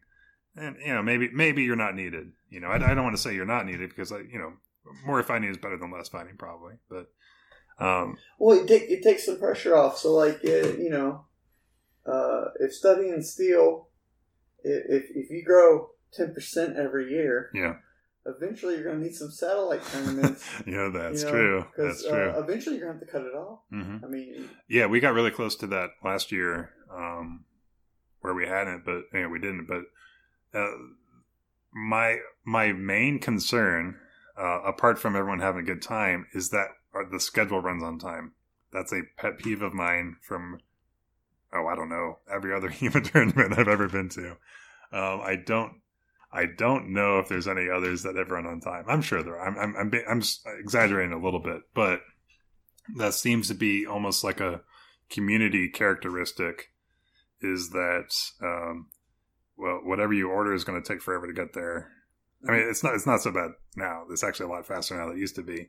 [0.56, 2.32] and you know maybe maybe you're not needed.
[2.48, 4.52] You know, I, I don't want to say you're not needed because I you know
[5.06, 7.10] more fighting is better than less fighting probably, but
[7.78, 9.98] um well, it, take, it takes some pressure off.
[9.98, 11.24] So like, uh, you know,
[12.04, 13.88] uh, if Study in Steel,
[14.64, 17.74] if if you grow ten percent every year, yeah
[18.26, 20.48] eventually you're going to need some satellite tournaments.
[20.66, 22.30] yeah that's you know, true that's true.
[22.30, 23.60] Uh, eventually you're going to have to cut it off.
[23.70, 27.44] hmm I mean, Yeah, we got really close to that last year, um,
[28.20, 29.66] where we hadn't, but you know, we didn't.
[29.66, 29.82] But
[30.58, 30.72] uh,
[31.72, 33.96] my my main concern,
[34.38, 37.98] uh, apart from everyone having a good time, is that uh, the schedule runs on
[37.98, 38.32] time.
[38.72, 40.60] That's a pet peeve of mine from
[41.52, 44.30] oh I don't know every other HEMA tournament I've ever been to.
[44.92, 45.79] Um, I don't.
[46.32, 48.84] I don't know if there's any others that ever run on time.
[48.88, 49.38] I'm sure there.
[49.38, 49.48] Are.
[49.48, 50.22] I'm I'm I'm, I'm
[50.58, 52.00] exaggerating a little bit, but
[52.96, 54.62] that seems to be almost like a
[55.10, 56.72] community characteristic
[57.40, 58.88] is that um,
[59.56, 61.90] well whatever you order is going to take forever to get there
[62.48, 65.06] i mean it's not it's not so bad now it's actually a lot faster now
[65.06, 65.68] than it used to be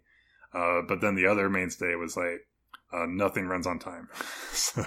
[0.53, 2.47] Uh, but then the other mainstay was like
[2.93, 4.09] uh, nothing runs on time.
[4.51, 4.81] so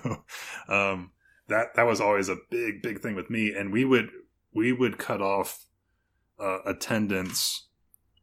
[0.68, 1.12] um,
[1.48, 4.10] that that was always a big big thing with me, and we would
[4.54, 5.66] we would cut off
[6.40, 7.66] uh, attendance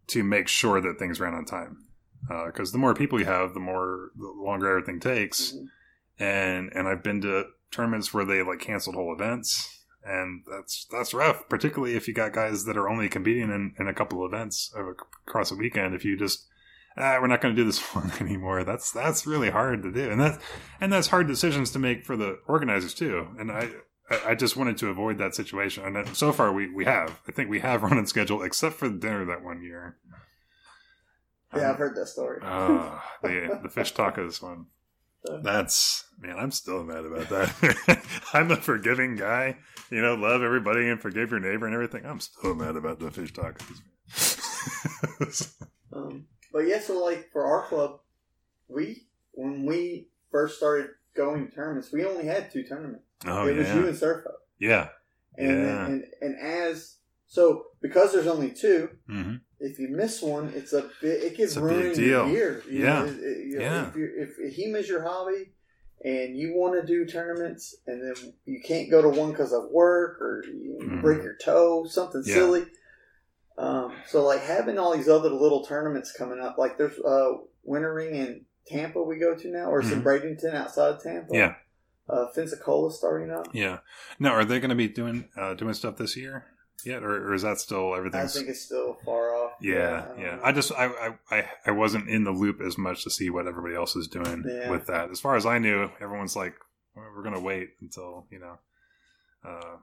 [0.08, 1.86] to make sure that things ran on time.
[2.46, 5.54] Because the more people you have, the more the longer everything takes.
[5.54, 5.68] Mhm.
[6.20, 11.14] And and I've been to tournaments where they like canceled whole events, and that's that's
[11.14, 11.50] rough.
[11.50, 14.72] Particularly if you got guys that are only competing in, in a couple events
[15.26, 15.96] across a weekend.
[15.96, 16.48] If you just
[16.98, 18.64] ah, we're not going to do this one anymore.
[18.64, 20.40] That's that's really hard to do, and that
[20.80, 23.28] and that's hard decisions to make for the organizers too.
[23.40, 23.70] And I
[24.12, 27.20] I- I just wanted to avoid that situation, and so far we we have.
[27.28, 29.98] I think we have run on schedule, except for the dinner that one year.
[31.56, 32.40] Yeah, I've heard that story.
[32.42, 34.68] Uh, the the fish tacos one.
[35.44, 38.04] That's man, I'm still mad about that.
[38.34, 39.58] I'm a forgiving guy,
[39.92, 42.06] you know, love everybody and forgive your neighbor and everything.
[42.06, 43.82] I'm still mad about the fish tacos.
[45.94, 48.00] Um, but yeah, so like for our club,
[48.70, 53.04] we when we first started going to tournaments, we only had two tournaments.
[53.26, 54.90] Oh it was you yeah, and Surfo, yeah,
[55.38, 55.86] and, Yeah.
[55.86, 56.98] and and as
[57.28, 61.22] so because there's only two, hmm if you miss one, it's a bit.
[61.24, 62.64] It gets big your year.
[62.68, 63.00] you Yeah.
[63.02, 63.92] know, it- you know, Yeah.
[63.96, 65.52] If, if he is your hobby,
[66.04, 69.70] and you want to do tournaments, and then you can't go to one because of
[69.70, 71.02] work or you Mhm.
[71.04, 72.34] break your toe, something Yeah.
[72.34, 72.66] silly.
[73.58, 78.16] Um, so like having all these other little tournaments coming up, like there's uh, Wintering
[78.16, 80.04] in Tampa we go to now, or in Mhm.
[80.04, 81.36] Bradenton outside of Tampa.
[81.36, 81.56] Yeah.
[82.12, 83.48] Uh, Pensacola starting up.
[83.54, 83.80] yeah.
[84.20, 86.46] Now, are they going to be doing uh, doing stuff this year
[86.84, 88.20] yet, or, or is that still everything?
[88.20, 89.54] I think it's still far off.
[89.62, 90.40] Yeah, don't yeah.
[90.44, 93.48] I just I, I I I wasn't in the loop as much to see what
[93.48, 94.70] everybody else is doing Yeah.
[94.70, 95.10] with that.
[95.12, 96.56] As far as I knew, everyone's like,
[96.96, 98.58] "Well, we're gonna wait until you know,
[99.46, 99.78] uh,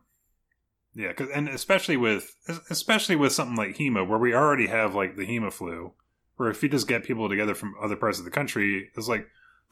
[0.95, 2.35] yeah, cause, and especially with
[2.71, 5.93] especially with something like HEMA, where we already have like the HEMA flu,
[6.37, 9.27] where if you just get people together from other parts of the country, it's like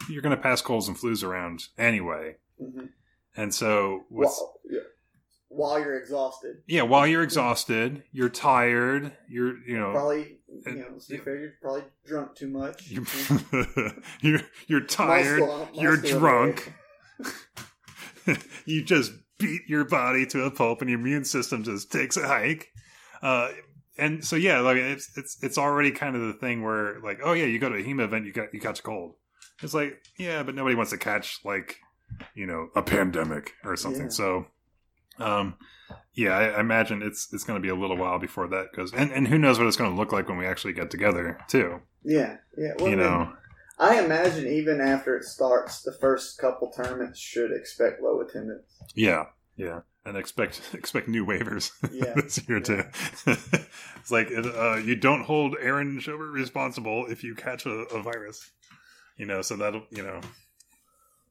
[0.08, 2.90] you're gonna pass colds and flus around anyway, Mhm.
[3.36, 4.80] and so with, While, yeah.
[5.48, 6.62] while you're exhausted.
[6.66, 11.36] yeah, while you're exhausted, you're tired, you're you know Probably, you know, to be fair,
[11.38, 12.90] you're probably drunk too much.
[12.90, 13.04] You're
[14.20, 15.40] you're, you're My tired.
[15.40, 16.72] my you're drunk.
[18.64, 22.26] you just beat your body to a pulp, and your immune system just takes a
[22.26, 22.68] hike.
[23.22, 23.50] Uh,
[23.98, 27.32] and so yeah, like it's it's it's already kind of the thing where like, oh
[27.32, 29.14] yeah, you go to a HEMA event, you got you catch a cold.
[29.62, 31.76] It's like yeah, but nobody wants to catch like
[32.34, 34.04] you know a pandemic or something.
[34.04, 34.08] Yeah.
[34.10, 34.46] So.
[35.18, 35.56] Um,
[36.12, 38.92] yeah, I, I imagine it's it's going to be a little while before that goes,
[38.92, 41.38] and and who knows what it's going to look like when we actually get together
[41.48, 41.80] too.
[42.04, 42.72] Yeah, yeah.
[42.78, 43.32] Well, you I mean, know,
[43.78, 48.66] I imagine even after it starts, the first couple tournaments should expect low attendance.
[48.94, 49.24] Yeah,
[49.56, 52.14] yeah, and expect expect new waivers Yeah.
[52.14, 52.84] this year too.
[53.26, 58.50] it's like uh, you don't hold Aaron Shober responsible if you catch a, a virus,
[59.16, 59.42] you know.
[59.42, 60.20] So that'll you know,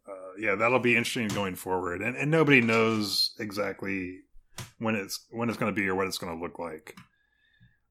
[0.07, 4.19] uh, yeah, that'll be interesting going forward, and and nobody knows exactly
[4.79, 6.95] when it's when it's going to be or what it's going to look like.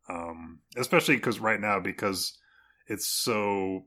[0.08, 2.36] Um, especially because right now because
[2.88, 3.86] it's so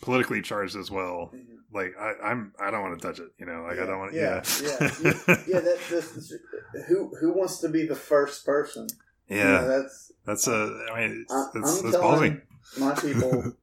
[0.00, 1.32] politically charged as well.
[1.72, 3.28] Like I, I'm, I don't want to touch it.
[3.38, 4.14] You know, like I don't want.
[4.14, 5.42] Yeah, Yeah, yeah, yeah.
[5.46, 6.32] yeah that, this,
[6.88, 8.86] who who wants to be the first person?
[9.28, 10.86] You know, Yeah, that's that's a.
[10.92, 12.40] I mean, it's, I, it's, it's ballsy.
[12.78, 13.52] my people.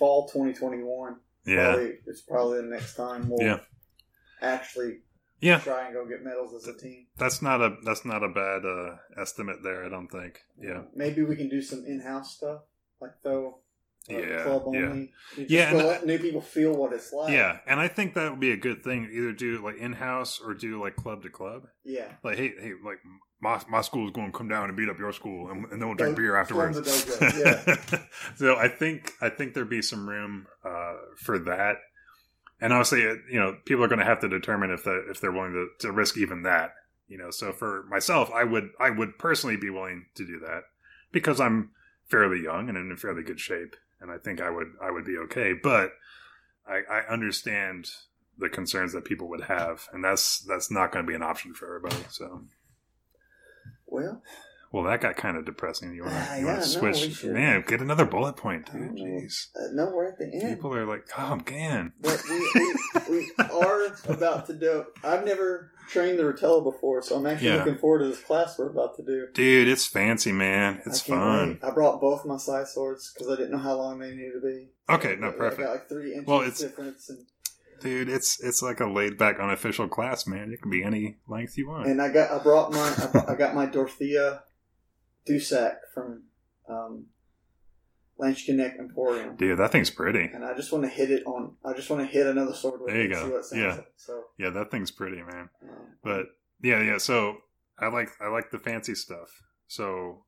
[0.00, 1.16] fall 2021.
[1.46, 3.60] Yeah, Probably, it's probably the next time we'll Yeah.
[4.42, 5.00] actually
[5.40, 5.58] yeah.
[5.60, 7.06] try and go get medals as a team.
[7.16, 9.84] That's not a that's not a bad uh, estimate there.
[9.84, 10.40] I don't think.
[10.60, 12.62] Yeah, Maybe we can do some in-house stuff,
[13.00, 13.58] like throw
[14.08, 14.80] Yeah, club yeah.
[14.80, 15.12] only.
[15.36, 17.32] Yeah, to and- let new people feel what it's like.
[17.32, 19.08] yeah, and I think that would be a good thing.
[19.12, 21.66] Either do like in house or do like club to club.
[21.84, 22.12] yeah.
[22.24, 22.98] Like, hey, hey, like
[23.40, 25.80] my my school is going to come down and beat up your school, and, and
[25.80, 26.78] then we'll drink Go- beer afterwards.
[27.20, 27.76] yeah.
[28.36, 31.76] so I think I think there'd be some room uh, for that.
[32.62, 35.32] And obviously, you know, people are going to have to determine if the, if they're
[35.32, 36.72] willing to, to risk even that.
[37.08, 40.64] You know, so for myself, I would I would personally be willing to do that
[41.10, 41.70] because I'm
[42.08, 45.16] fairly young and in fairly good shape, and I think I would I would be
[45.18, 45.52] okay.
[45.52, 45.92] But
[46.66, 47.90] I, I understand
[48.38, 51.54] the concerns that people would have, and that's that's not going to be an option
[51.54, 52.04] for everybody.
[52.08, 52.42] So,
[53.86, 54.22] Well,
[54.72, 55.92] well, that got kind of depressing.
[55.94, 57.24] You want to yeah, no, switch?
[57.24, 58.92] Man, get another bullet point, dude.
[58.94, 59.02] know.
[59.04, 59.48] Jeez.
[59.56, 60.56] uh, no, we're at the end.
[60.56, 61.92] People are like, oh man.
[62.00, 62.74] But we, we,
[63.10, 64.84] we are about to do.
[65.02, 67.56] I've never trained the Rotella before, so I'm actually Yeah.
[67.56, 69.26] looking forward to this class we're about to do.
[69.34, 70.80] Dude, it's fancy, man.
[70.86, 71.48] It's I fun.
[71.48, 71.64] wait.
[71.64, 74.40] I brought both my side swords because I didn't know how long they needed to
[74.40, 74.68] be.
[74.88, 75.62] Okay, no, I- I perfect.
[75.62, 77.26] got like three inches Well, it's- difference, and,
[77.80, 80.52] Dude, it's it's like a laid back unofficial class, man.
[80.52, 81.86] It can be any length you want.
[81.88, 84.42] and I got I brought my I, brought, I got my Dorothea
[85.30, 86.24] Dusac from
[86.68, 87.06] um,
[88.18, 89.36] Lance Connect Emporium.
[89.36, 90.24] Dude, that thing's pretty.
[90.32, 91.56] And I just want to hit it on.
[91.64, 93.24] I just want to hit another sword with There it you and go.
[93.26, 93.74] see what it sounds Yeah.
[93.76, 93.92] like.
[93.96, 95.48] So, Yeah, that thing's pretty, man.
[95.62, 95.68] um,
[96.02, 96.26] But
[96.62, 96.98] yeah, yeah.
[96.98, 97.38] So
[97.78, 99.42] I like I like the fancy stuff.
[99.68, 100.24] So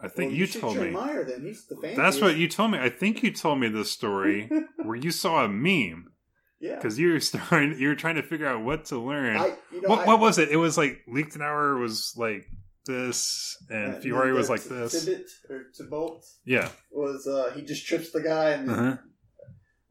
[0.00, 1.42] I think well, you, should told me Meyer then.
[1.42, 2.78] He's the that's what you told me.
[2.78, 4.50] I think you told me this story
[4.82, 6.12] where you saw a meme
[6.60, 6.74] yeah.
[6.74, 9.36] because you were starting you were trying to figure out what to learn.
[9.36, 10.50] I, you know, what I, what was it?
[10.50, 12.46] It was like Lichtenauer was like
[12.86, 15.04] this and uh, Fiore the- was like T- this.
[15.04, 16.68] Tibbet or Tibolt Yeah.
[16.90, 18.96] was uh, he just trips the guy and then, Uh-huh.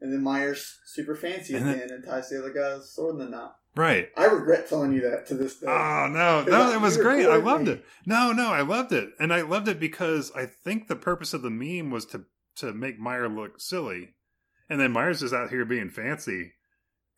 [0.02, 2.89] and then Meyer's super fancy at And the then- end and ties the other guy's
[2.94, 3.56] sword in the knot.
[3.74, 4.10] Right.
[4.18, 5.68] I regret telling you that to this day.
[5.68, 7.26] Oh no, no, I- it was great.
[7.26, 7.72] I loved me.
[7.74, 7.86] it.
[8.06, 11.42] No, no, I loved it, and I loved it because I think the purpose of
[11.42, 12.26] the meme was to
[12.58, 14.16] to make Meyer look silly,
[14.70, 16.52] and then Meyer's is out here being fancy,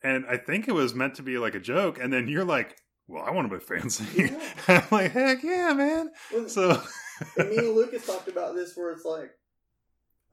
[0.00, 2.76] and I think it was meant to be like a joke, and then you're like,
[3.08, 4.40] "Well, I want to be fancy." Yeah.
[4.68, 6.82] I'm like, "Heck yeah, man!" Well, So
[7.38, 9.30] and me and Lucas talked about this where it's like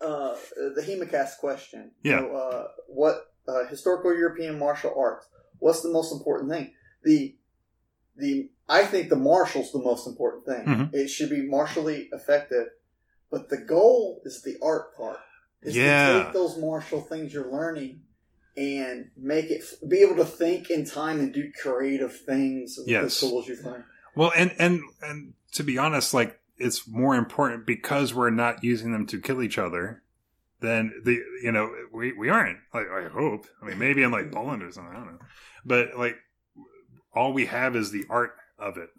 [0.02, 0.36] uh,
[0.76, 1.92] the Hemocast question.
[2.04, 2.22] You Yeah.
[2.22, 5.28] know, uh, what uh, historical European martial arts?
[5.60, 6.74] What's the most important thing?
[7.04, 7.36] The
[8.16, 10.66] the I think the martial's the most important thing.
[10.66, 10.94] Mhm.
[10.94, 12.68] It should be martially effective,
[13.30, 15.20] but the goal is the art part.
[15.62, 16.08] Is Yeah.
[16.14, 18.02] to take those martial things you're learning
[18.62, 23.20] and make it be able to think in time and do creative things with Yes.
[23.20, 23.84] the tools you've learned.
[24.16, 28.91] Well, and and and to be honest, like it's more important because we're not using
[28.91, 30.03] them to kill each other.
[30.59, 33.47] Then the you know we we aren't like I hope.
[33.62, 34.93] I mean, maybe in like Poland or something.
[34.93, 35.20] I don't know,
[35.66, 36.18] but like
[37.14, 38.89] all we have is the art of it,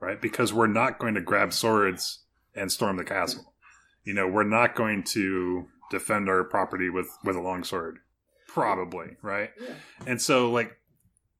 [0.00, 0.20] right?
[0.20, 2.20] Because we're not going to grab swords
[2.54, 3.52] and storm the castle.
[4.04, 7.98] You know, we're not going to defend our property with with a long sword,
[8.60, 9.50] probably, right?
[9.60, 9.74] Yeah.
[10.06, 10.72] And so, like,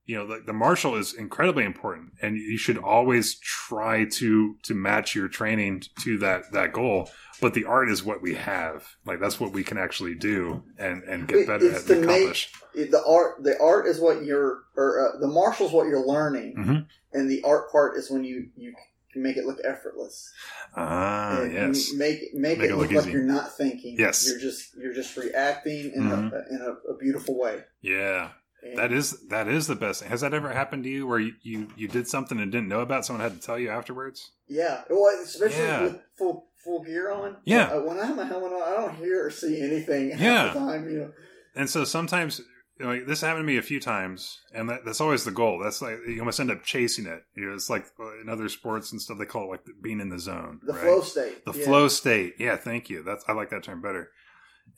[0.06, 4.74] you know, the, the martial is incredibly important, and you should always try to to
[4.74, 7.10] match your training to that that goal.
[7.40, 8.84] But the art is what we have.
[9.04, 12.50] Like that's what we can actually do and and get better it's at and accomplish.
[12.74, 16.86] the art the art is what you're or uh, the martial's what you're learning Mhm.
[17.12, 18.72] and the art part is when you you
[19.12, 20.30] can make it look effortless
[20.76, 21.92] Ah, and yes.
[21.94, 24.28] make make, Make it it look look like you're not thinking Yes.
[24.28, 26.32] you're just you're just reacting in Mhm.
[26.32, 28.30] a in a, a beautiful way Yeah,
[28.62, 30.00] And that is that is the best.
[30.02, 30.10] thing.
[30.10, 32.80] Has that ever happened to you where you, you you did something and didn't know
[32.80, 33.04] about?
[33.06, 34.32] Someone had to tell you afterwards.
[34.48, 35.82] yeah well especially Yeah.
[35.84, 37.68] with full full gear on Yeah.
[37.68, 40.52] Uh, when I have my helmet on I don't hear or see anything half Yeah.
[40.52, 41.12] the time you know
[41.54, 42.40] And so sometimes,
[42.80, 45.58] like this happened to me a few times, and that, that's always the goal.
[45.58, 47.22] That's like you almost end up chasing it.
[47.36, 50.00] You know, it's like uh, in other sports and stuff they call it like being
[50.00, 50.60] in the zone.
[50.62, 50.82] the right?
[50.82, 51.64] flow state The yeah.
[51.64, 52.34] flow state.
[52.38, 53.02] Yeah, thank you.
[53.02, 54.10] That's I like that term better.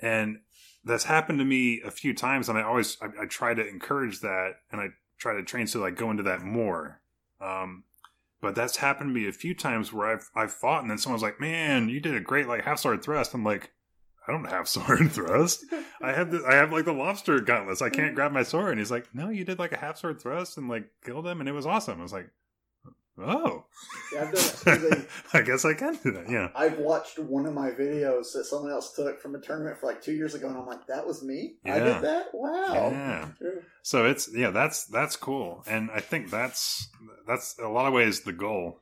[0.01, 0.39] And
[0.85, 4.21] that's happened to me a few times, and I always I, I try to encourage
[4.21, 4.89] that, and I
[5.19, 7.01] try to train so like go into that more.
[7.41, 7.85] Um,
[8.41, 11.23] but that's happened to me a few times where I've I've fought, and then someone's
[11.23, 13.73] like, "Man, you did a great like half sword thrust." I'm like,
[14.31, 15.65] I don't have sword thrust.
[16.01, 17.83] I have the, I have like the lobster gauntlets.
[17.83, 18.15] I can't mm-hmm.
[18.15, 18.71] grab my sword.
[18.71, 21.41] And he's like, No, you did like a half sword thrust and like killed him,
[21.41, 21.99] and it was awesome.
[21.99, 22.31] I was like,
[23.19, 23.65] Oh,
[24.15, 26.31] yeah it I guess I can do that.
[26.31, 26.49] Yeah.
[26.55, 30.01] I've watched one of my videos that someone else took from a tournament for like
[30.01, 31.57] two years ago, and I'm like, "That was me.
[31.67, 32.29] I did that.
[32.33, 33.29] Wow." Yeah.
[33.83, 36.89] So it's yeah, that's that's cool, and I think that's
[37.27, 38.81] that's a lot of ways the goal,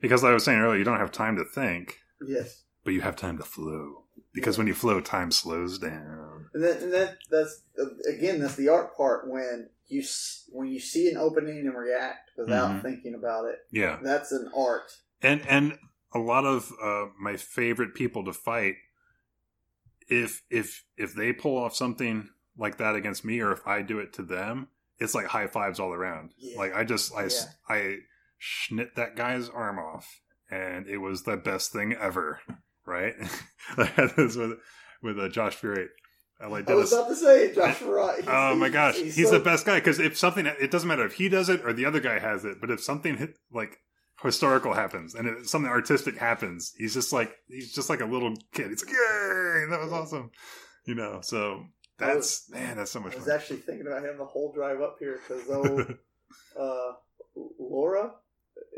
[0.00, 3.02] because like I was saying earlier, you don't have time to think, Yes, but you
[3.02, 4.04] have time to flow.
[4.40, 6.46] Because when you flow, time slows down.
[6.54, 7.62] and then and that that's
[8.08, 10.02] again that's the art part when you
[10.50, 12.82] when you see an opening and react without Mhm.
[12.82, 13.58] thinking about it.
[13.70, 14.90] Yeah, That's an art.
[15.22, 15.78] and and
[16.12, 18.76] a lot of uh, my favorite people to fight,
[20.08, 23.98] if if if they pull off something like that against me, or if I do
[23.98, 26.32] it to them, it's like high fives all around.
[26.38, 26.58] Yeah.
[26.58, 27.28] Like I just I Yeah.
[27.68, 27.96] I
[28.40, 30.20] schnit that guy's arm off,
[30.50, 32.40] and it was the best thing ever.
[32.88, 33.14] Right?
[33.76, 34.58] I had this with
[35.02, 35.62] with uh, Josh.
[36.40, 38.24] I like I was about to say Josh Farad.
[38.28, 41.04] Oh my he's- gosh, he's, so- the best guy because if something, it doesn't matter
[41.04, 43.76] if he does it or the other guy has it, but if something hit, like
[44.22, 48.34] historical happens and it, something artistic happens, he's just like he's just like a little
[48.52, 48.68] kid.
[48.70, 50.30] He's like, "Yay, that was awesome!"
[50.86, 51.20] You know.
[51.22, 51.64] So
[51.98, 53.34] that's man, that's so much I was fun.
[53.34, 55.86] actually thinking about him the whole drive up here because though
[56.60, 56.92] uh,
[57.58, 58.12] Laura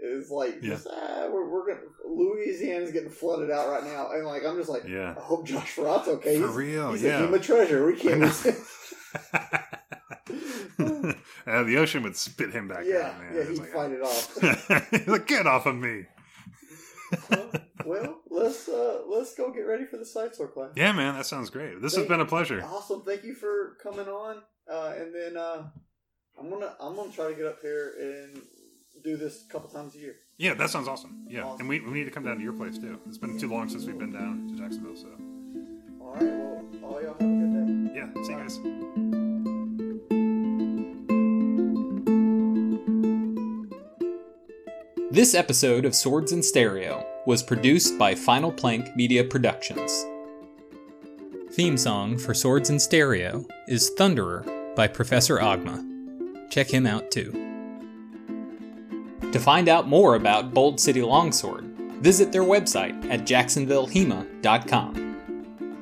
[0.02, 0.70] is like, Yeah.
[0.70, 4.68] just, ah, we're, we're gonna Louisiana's getting flooded out right now, and like I'm just
[4.68, 6.40] like, yeah, I hope Josh Farrat's okay.
[6.40, 6.92] for he's, real.
[6.92, 7.18] he's a yeah.
[7.20, 7.86] human treasure.
[7.86, 8.22] We can't.
[8.22, 8.34] and
[11.68, 13.34] the ocean would spit him back yeah, out, man.
[13.34, 14.42] yeah, he'd like, fight it off.
[15.08, 16.06] like, get off of me.
[17.30, 17.50] well,
[17.84, 20.70] well, let's uh, let's go get ready for the side sword class.
[20.76, 21.80] Yeah, man, that sounds great.
[21.80, 22.62] This has been a pleasure.
[22.64, 23.02] Awesome.
[23.02, 24.42] Thank you for coming on.
[24.70, 25.64] Uh, and then uh,
[26.38, 28.42] I'm gonna I'm gonna try to get up here and
[29.02, 30.16] do this a couple times a year.
[30.38, 31.24] Yeah, that sounds awesome.
[31.28, 31.60] Yeah, Awesome.
[31.60, 32.98] and we, we need to come down to your place too.
[33.06, 35.08] It's been too long since we've been down to Jacksonville, so
[36.00, 36.22] All right.
[36.22, 38.00] Well, all y'all have a good day.
[38.00, 40.00] Yeah, see you guys.
[45.10, 50.04] This episode of Swords and Stereo was produced by Final Plank Media Productions.
[51.52, 54.44] Theme song for Swords and Stereo is Thunderer
[54.76, 55.84] by Professor Agma.
[56.50, 57.49] Check him out too.
[59.32, 61.66] To find out more about Bold City Longsword,
[62.00, 65.06] visit their website at jacksonvillehema.com.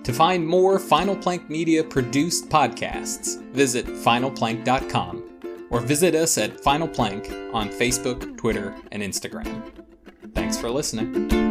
[0.04, 5.24] To find more Final Plank Media produced podcasts, visit finalplank.com
[5.70, 9.62] or visit us at Final Plank on Facebook, Twitter, and Instagram.
[10.34, 11.47] Thanks for listening.